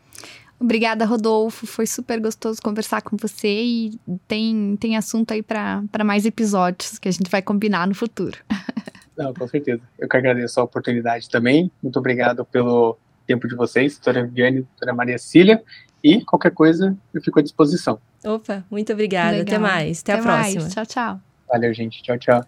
Obrigada, 0.59 1.03
Rodolfo. 1.05 1.65
Foi 1.65 1.87
super 1.87 2.19
gostoso 2.21 2.61
conversar 2.61 3.01
com 3.01 3.17
você 3.17 3.63
e 3.63 3.99
tem, 4.27 4.77
tem 4.79 4.95
assunto 4.95 5.33
aí 5.33 5.41
para 5.41 6.03
mais 6.05 6.23
episódios 6.23 6.99
que 6.99 7.09
a 7.09 7.11
gente 7.11 7.29
vai 7.29 7.41
combinar 7.41 7.87
no 7.87 7.95
futuro. 7.95 8.37
Não, 9.17 9.33
com 9.33 9.47
certeza. 9.47 9.81
Eu 9.97 10.07
que 10.07 10.17
agradeço 10.17 10.59
a 10.59 10.63
oportunidade 10.63 11.29
também. 11.29 11.71
Muito 11.81 11.97
obrigado 11.97 12.45
pelo 12.45 12.97
tempo 13.25 13.47
de 13.47 13.55
vocês, 13.55 13.93
doutora 13.93 14.25
Viviane, 14.25 14.61
doutora 14.61 14.93
Maria 14.93 15.17
Cília. 15.17 15.63
E 16.03 16.23
qualquer 16.23 16.51
coisa, 16.51 16.95
eu 17.13 17.21
fico 17.21 17.39
à 17.39 17.41
disposição. 17.41 17.99
Opa, 18.23 18.63
muito 18.69 18.93
obrigada. 18.93 19.37
Legal. 19.37 19.55
Até 19.55 19.57
mais. 19.57 20.01
Até, 20.01 20.13
Até 20.13 20.21
a 20.21 20.23
próxima. 20.23 20.61
Mais. 20.61 20.73
Tchau, 20.73 20.85
tchau. 20.85 21.19
Valeu, 21.47 21.73
gente. 21.73 22.03
Tchau, 22.03 22.17
tchau. 22.19 22.45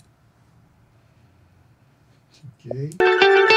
Okay. 2.59 3.56